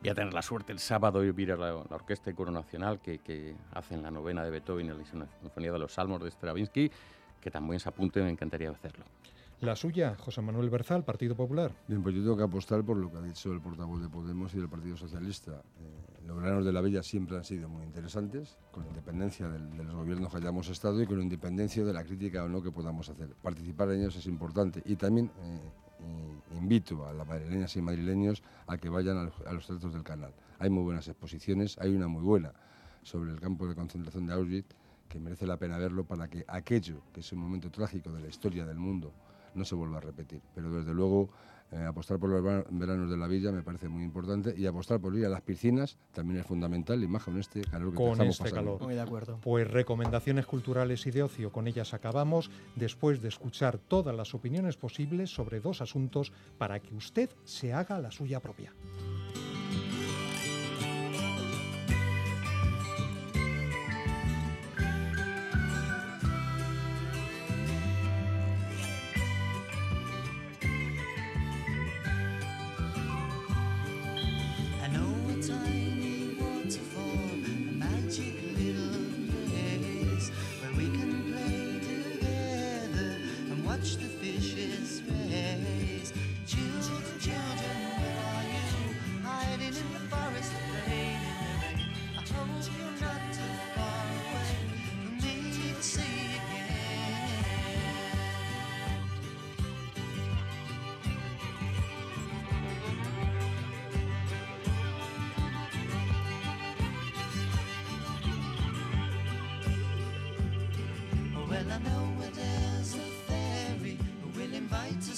[0.01, 2.51] Voy a tener la suerte el sábado de ir a la, la Orquesta y Coro
[2.51, 6.31] Nacional que, que hacen la novena de Beethoven y la Sinfonía de los Salmos de
[6.31, 6.89] Stravinsky,
[7.39, 9.05] que también se apunte, me encantaría hacerlo.
[9.62, 11.74] La suya, José Manuel Berzal, Partido Popular.
[11.88, 14.53] Bien, pues yo tengo que apostar por lo que ha dicho el portavoz de Podemos
[14.53, 15.62] y del Partido Socialista.
[15.82, 19.84] Eh, los veranos de la Villa siempre han sido muy interesantes, con independencia del- de
[19.84, 23.10] los gobiernos que hayamos estado y con independencia de la crítica o no que podamos
[23.10, 23.36] hacer.
[23.41, 25.60] Participar en ellos es importante y también eh,
[26.57, 30.03] invito a las madrileñas y madrileños a que vayan a los, a los teatros del
[30.03, 30.34] canal.
[30.60, 32.53] Hay muy buenas exposiciones, hay una muy buena
[33.03, 34.74] sobre el campo de concentración de Auschwitz
[35.10, 38.28] que merece la pena verlo para que aquello que es un momento trágico de la
[38.30, 39.12] historia del mundo
[39.55, 40.41] no se vuelva a repetir.
[40.55, 41.29] Pero desde luego
[41.71, 44.99] eh, apostar por los vera- veranos de la villa me parece muy importante y apostar
[44.99, 48.11] por ir a las piscinas también es fundamental y más con este calor que Con
[48.13, 48.71] estamos este pasando.
[48.73, 48.81] calor.
[48.81, 49.39] Muy de acuerdo.
[49.41, 54.77] Pues recomendaciones culturales y de ocio, con ellas acabamos, después de escuchar todas las opiniones
[54.77, 58.73] posibles sobre dos asuntos para que usted se haga la suya propia.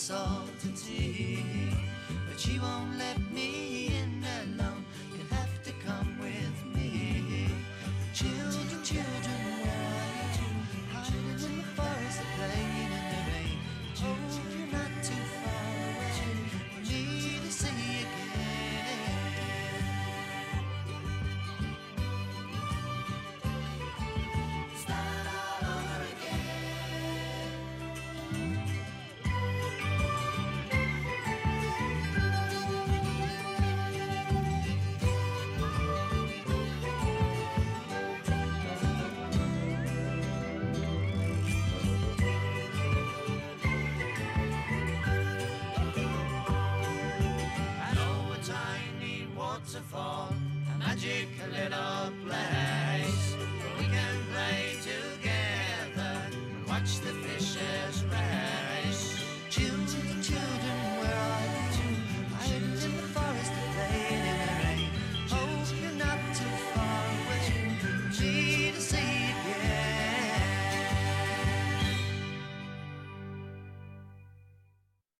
[0.01, 1.43] salt and tea,
[2.27, 3.20] but she won't let